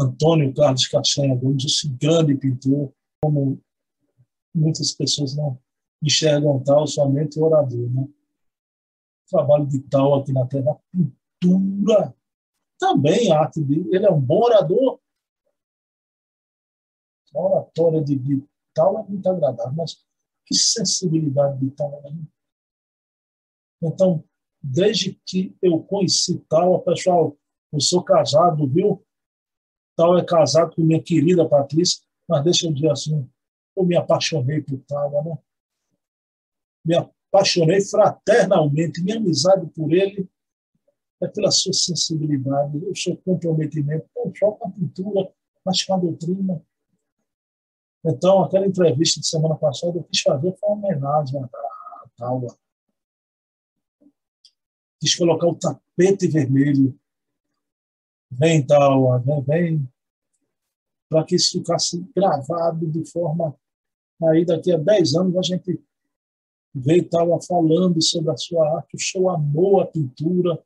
Antônio 0.00 0.54
Carlos 0.54 0.86
Castanha 0.86 1.34
Gomes, 1.34 1.64
esse 1.64 1.88
grande 1.88 2.34
pintor, 2.36 2.92
como 3.22 3.60
muitas 4.54 4.92
pessoas 4.92 5.34
não 5.34 5.58
enxergam 6.02 6.62
tal, 6.62 6.86
somente 6.86 7.40
orador. 7.40 7.90
Né? 7.90 8.08
Trabalho 9.28 9.66
de 9.66 9.80
tal 9.80 10.14
aqui 10.14 10.32
na 10.32 10.46
Terra, 10.46 10.78
pintura, 10.92 12.14
também 12.78 13.32
a 13.32 13.40
arte 13.40 13.60
dele. 13.60 13.88
Ele 13.92 14.06
é 14.06 14.10
um 14.10 14.20
bom 14.20 14.42
orador. 14.42 15.00
A 17.34 17.40
oratória 17.40 18.02
de, 18.02 18.16
de 18.16 18.42
tal 18.72 18.98
é 19.00 19.02
muito 19.02 19.28
agradável, 19.28 19.72
mas 19.72 20.06
que 20.46 20.54
sensibilidade 20.54 21.58
de 21.58 21.70
tal. 21.72 22.00
Né? 22.02 22.22
Então, 23.82 24.24
desde 24.62 25.20
que 25.26 25.56
eu 25.60 25.82
conheci 25.82 26.38
tal, 26.48 26.80
pessoal, 26.82 27.36
eu 27.72 27.80
sou 27.80 28.02
casado, 28.02 28.66
viu? 28.66 29.04
Tal 29.98 30.16
é 30.16 30.24
casado 30.24 30.76
com 30.76 30.82
minha 30.82 31.02
querida 31.02 31.48
Patrícia, 31.48 32.00
mas 32.28 32.44
deixa 32.44 32.68
eu 32.68 32.72
dizer 32.72 32.92
assim, 32.92 33.28
eu 33.76 33.84
me 33.84 33.96
apaixonei 33.96 34.62
por 34.62 34.78
tal, 34.86 35.24
né? 35.24 35.36
Me 36.86 36.94
apaixonei 36.94 37.80
fraternalmente, 37.80 39.02
minha 39.02 39.16
amizade 39.16 39.66
por 39.74 39.92
ele 39.92 40.28
é 41.20 41.26
pela 41.26 41.50
sua 41.50 41.72
sensibilidade, 41.72 42.76
o 42.76 42.94
seu 42.94 43.16
comprometimento, 43.16 44.06
não 44.14 44.32
só 44.32 44.52
com 44.52 44.68
a 44.68 44.70
pintura, 44.70 45.32
mas 45.64 45.82
com 45.82 45.94
a 45.94 45.98
doutrina. 45.98 46.62
Então, 48.06 48.44
aquela 48.44 48.68
entrevista 48.68 49.18
de 49.18 49.26
semana 49.26 49.56
passada, 49.56 49.98
eu 49.98 50.04
quis 50.04 50.20
fazer 50.20 50.54
uma 50.62 50.74
homenagem 50.76 51.42
a 51.42 52.08
Taua 52.16 52.56
quis 55.00 55.14
colocar 55.16 55.46
o 55.46 55.54
tapete 55.54 56.28
vermelho. 56.28 56.98
Vem, 58.30 58.66
tal, 58.66 59.20
vem, 59.20 59.42
vem. 59.42 59.88
Para 61.08 61.24
que 61.24 61.36
isso 61.36 61.58
ficasse 61.58 62.04
gravado 62.14 62.86
de 62.86 63.04
forma. 63.10 63.54
Aí, 64.22 64.44
daqui 64.44 64.72
a 64.72 64.78
10 64.78 65.14
anos, 65.14 65.36
a 65.36 65.42
gente 65.42 65.82
vê 66.74 67.02
Taua 67.02 67.40
falando 67.40 68.00
sobre 68.02 68.30
a 68.30 68.36
sua 68.36 68.76
arte, 68.76 68.96
o 68.96 69.00
seu 69.00 69.28
amor 69.30 69.82
à 69.82 69.86
pintura. 69.86 70.62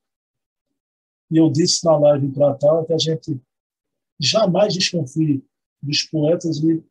E 1.30 1.36
eu 1.36 1.50
disse 1.50 1.84
na 1.84 1.96
live 1.96 2.32
para 2.32 2.54
Taua 2.54 2.84
que 2.84 2.92
a 2.92 2.98
gente 2.98 3.40
jamais 4.18 4.74
desconfie 4.74 5.44
dos 5.82 6.02
poetas 6.02 6.58
e 6.58 6.84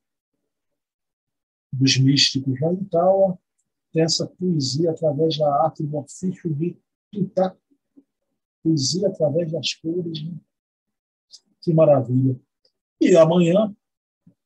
dos 1.71 1.97
místicos. 1.97 2.57
Já 2.59 2.71
em 2.71 2.83
Taua 2.85 3.37
tem 3.91 4.03
essa 4.03 4.25
poesia 4.25 4.91
através 4.91 5.37
da 5.37 5.63
arte, 5.63 5.83
do 5.83 5.97
ofício 5.97 6.53
de 6.55 6.77
pintar 7.11 7.55
poesia 8.63 9.07
através 9.07 9.51
das 9.51 9.73
cores. 9.73 10.23
Né? 10.23 10.33
Que 11.61 11.73
maravilha. 11.73 12.39
E 12.99 13.15
amanhã, 13.15 13.75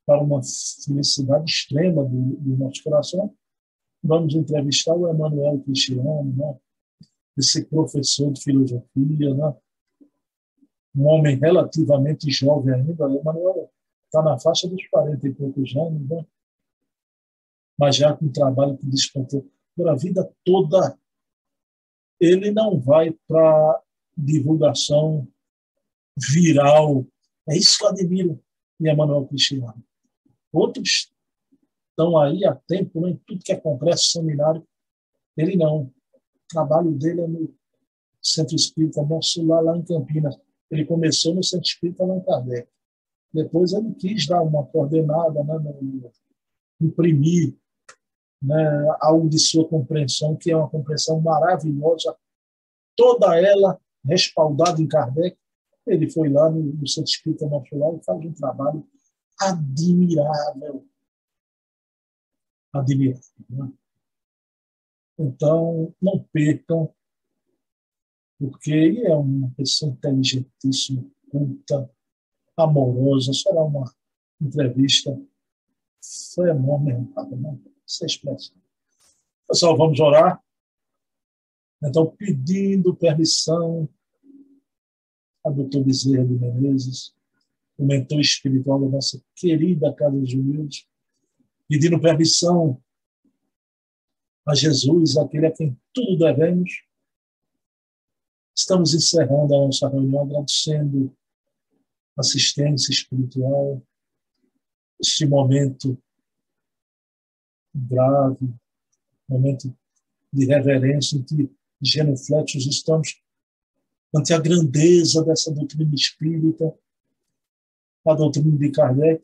para 0.05 0.21
uma 0.21 0.41
felicidade 0.85 1.49
extrema 1.49 2.03
do, 2.03 2.35
do 2.37 2.57
nosso 2.57 2.83
coração, 2.83 3.33
vamos 4.03 4.35
entrevistar 4.35 4.95
o 4.95 5.07
Emanuel 5.07 5.59
Cristiano, 5.61 6.33
né? 6.35 6.57
esse 7.37 7.65
professor 7.65 8.31
de 8.31 8.41
filosofia, 8.41 9.33
né? 9.33 9.55
um 10.95 11.07
homem 11.07 11.37
relativamente 11.37 12.29
jovem 12.31 12.73
ainda. 12.73 13.07
O 13.07 13.19
Emanuel 13.19 13.71
está 14.05 14.21
na 14.21 14.39
faixa 14.39 14.67
dos 14.67 14.85
40 14.87 15.27
e 15.27 15.33
poucos 15.33 15.75
anos, 15.75 16.07
né? 16.07 16.25
mas 17.77 17.95
já 17.95 18.15
com 18.15 18.25
um 18.25 18.31
trabalho 18.31 18.77
que 18.77 18.85
despontou 18.85 19.45
por 19.75 19.89
a 19.89 19.95
vida 19.95 20.31
toda 20.45 20.97
ele 22.19 22.51
não 22.51 22.79
vai 22.79 23.11
para 23.27 23.81
divulgação 24.17 25.27
viral. 26.17 27.05
É 27.49 27.57
isso 27.57 27.77
que 27.77 27.85
eu 27.85 27.89
admiro 27.89 28.39
e 28.79 28.89
Emanuel 28.89 29.25
Cristiano. 29.25 29.83
Outros 30.51 31.11
estão 31.89 32.17
aí 32.17 32.45
há 32.45 32.55
tempo, 32.67 33.01
né, 33.01 33.11
em 33.11 33.17
tudo 33.25 33.43
que 33.43 33.51
é 33.51 33.55
congresso, 33.55 34.11
seminário. 34.11 34.65
Ele 35.37 35.55
não. 35.55 35.83
O 35.83 35.93
trabalho 36.49 36.91
dele 36.91 37.21
é 37.21 37.27
no 37.27 37.53
Centro 38.21 38.55
Espírita 38.55 39.01
Nosso 39.03 39.45
lá, 39.45 39.59
lá 39.61 39.77
em 39.77 39.83
Campinas. 39.83 40.37
Ele 40.69 40.85
começou 40.85 41.33
no 41.33 41.43
Centro 41.43 41.67
Espírita 41.67 42.03
Allan 42.03 42.21
Kardec. 42.21 42.67
Depois 43.33 43.73
ele 43.73 43.93
quis 43.95 44.27
dar 44.27 44.41
uma 44.41 44.65
coordenada, 44.65 45.43
né, 45.43 45.53
no, 45.59 46.11
imprimir 46.79 47.55
né, 48.41 48.95
algo 48.99 49.29
de 49.29 49.39
sua 49.39 49.67
compreensão, 49.67 50.35
que 50.35 50.51
é 50.51 50.55
uma 50.55 50.69
compreensão 50.69 51.19
maravilhosa, 51.19 52.15
toda 52.95 53.39
ela 53.39 53.79
respaldada 54.03 54.81
em 54.81 54.87
Kardec. 54.87 55.37
Ele 55.85 56.09
foi 56.09 56.29
lá 56.29 56.49
no, 56.49 56.61
no 56.61 56.83
Espírita 56.83 57.47
Nosso 57.47 57.77
Lar 57.77 57.93
e 57.95 58.03
faz 58.03 58.25
um 58.25 58.33
trabalho 58.33 58.87
admirável. 59.39 60.87
Admirável. 62.73 63.23
Né? 63.49 63.71
Então, 65.17 65.93
não 66.01 66.23
percam, 66.33 66.93
porque 68.37 68.71
ele 68.71 69.05
é 69.05 69.15
uma 69.15 69.49
pessoa 69.51 69.91
inteligentíssima, 69.91 71.05
culta, 71.29 71.89
amorosa. 72.57 73.31
Será 73.33 73.63
uma 73.63 73.89
entrevista 74.41 75.17
fenomenal. 76.33 77.29
Né? 77.29 77.59
Essa 77.87 78.05
expressão. 78.05 78.55
Pessoal, 79.47 79.77
vamos 79.77 79.99
orar. 79.99 80.43
Então, 81.83 82.07
pedindo 82.17 82.95
permissão 82.95 83.87
a 85.45 85.49
doutor 85.49 85.83
Bezerra 85.83 86.25
de 86.25 86.33
Menezes, 86.33 87.13
o 87.77 87.85
mentor 87.85 88.19
espiritual 88.19 88.81
da 88.81 88.89
nossa 88.89 89.21
querida 89.35 89.93
Casa 89.93 90.17
dos 90.17 90.33
Humildes, 90.33 90.87
pedindo 91.67 92.01
permissão 92.01 92.81
a 94.47 94.55
Jesus, 94.55 95.17
aquele 95.17 95.47
a 95.47 95.51
quem 95.51 95.79
tudo 95.93 96.17
devemos. 96.17 96.83
Estamos 98.55 98.93
encerrando 98.93 99.53
a 99.53 99.59
nossa 99.59 99.87
reunião 99.89 100.23
agradecendo 100.23 101.15
assistência 102.17 102.91
espiritual, 102.91 103.81
este 104.99 105.25
momento 105.25 106.01
grave, 107.73 108.53
momento 109.27 109.75
de 110.31 110.45
reverência 110.45 111.17
em 111.17 111.23
que 111.23 111.51
genufletos 111.81 112.65
estamos 112.65 113.21
ante 114.15 114.33
a 114.33 114.39
grandeza 114.39 115.23
dessa 115.25 115.51
doutrina 115.51 115.93
espírita, 115.93 116.73
a 118.07 118.13
doutrina 118.13 118.57
de 118.57 118.71
Kardec, 118.71 119.21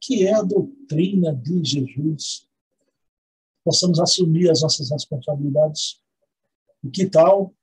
que 0.00 0.26
é 0.26 0.32
a 0.32 0.42
doutrina 0.42 1.34
de 1.34 1.62
Jesus. 1.62 2.48
Possamos 3.62 4.00
assumir 4.00 4.50
as 4.50 4.62
nossas 4.62 4.90
responsabilidades. 4.90 6.00
E 6.82 6.90
que 6.90 7.06
tal 7.06 7.54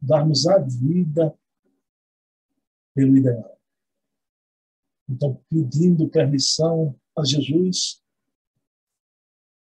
darmos 0.00 0.46
a 0.46 0.58
vida 0.58 1.36
pelo 2.94 3.16
ideal? 3.16 3.58
Então, 5.08 5.42
pedindo 5.50 6.08
permissão 6.08 6.98
a 7.16 7.24
Jesus, 7.24 8.02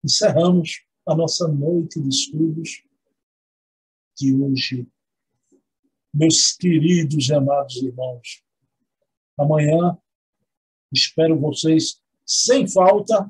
encerramos 0.02 0.84
a 1.06 1.14
nossa 1.14 1.48
noite 1.48 2.00
de 2.00 2.08
estudos 2.08 2.84
de 4.16 4.34
hoje. 4.34 4.86
Meus 6.16 6.52
queridos 6.52 7.28
e 7.28 7.34
amados 7.34 7.74
irmãos, 7.82 8.44
amanhã 9.36 9.98
espero 10.92 11.36
vocês 11.40 12.00
sem 12.24 12.68
falta 12.68 13.28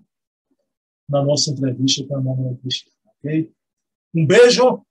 na 1.08 1.24
nossa 1.24 1.50
entrevista 1.50 2.06
com 2.06 2.16
a 2.18 2.20
Manuel 2.20 2.58
Cristiano, 2.58 2.94
ok? 3.06 3.50
Um 4.14 4.26
beijo, 4.26 4.84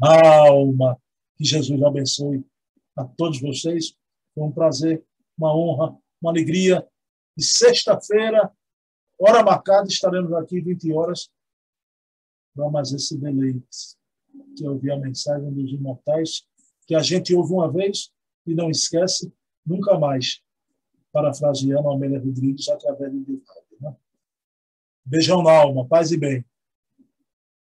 alma, 0.00 1.00
que 1.36 1.44
Jesus 1.44 1.80
abençoe 1.80 2.44
a 2.96 3.04
todos 3.04 3.40
vocês. 3.40 3.96
Foi 4.34 4.42
um 4.42 4.50
prazer 4.50 5.06
uma 5.38 5.56
honra, 5.56 5.96
uma 6.20 6.32
alegria. 6.32 6.84
E 7.36 7.42
sexta-feira, 7.44 8.52
hora 9.16 9.44
marcada, 9.44 9.86
estaremos 9.86 10.32
aqui 10.32 10.60
20 10.60 10.92
horas 10.92 11.30
para 12.52 12.68
mais 12.68 12.92
esse 12.92 13.16
deleite, 13.16 13.96
que 14.56 14.64
eu 14.64 14.72
ouvi 14.72 14.90
a 14.90 14.98
mensagem 14.98 15.52
dos 15.52 15.72
imortais, 15.72 16.46
que 16.86 16.94
a 16.94 17.00
gente 17.00 17.34
ouve 17.34 17.52
uma 17.52 17.70
vez 17.70 18.10
e 18.46 18.54
não 18.54 18.70
esquece 18.70 19.32
nunca 19.64 19.98
mais, 19.98 20.42
parafraseando 21.12 21.90
Amélia 21.90 22.20
Rodrigues 22.20 22.68
através 22.68 23.12
do 23.12 23.20
Divaldo. 23.20 23.66
Né? 23.80 23.96
Beijão 25.04 25.42
na 25.42 25.52
alma, 25.52 25.86
paz 25.86 26.10
e 26.10 26.16
bem. 26.16 26.44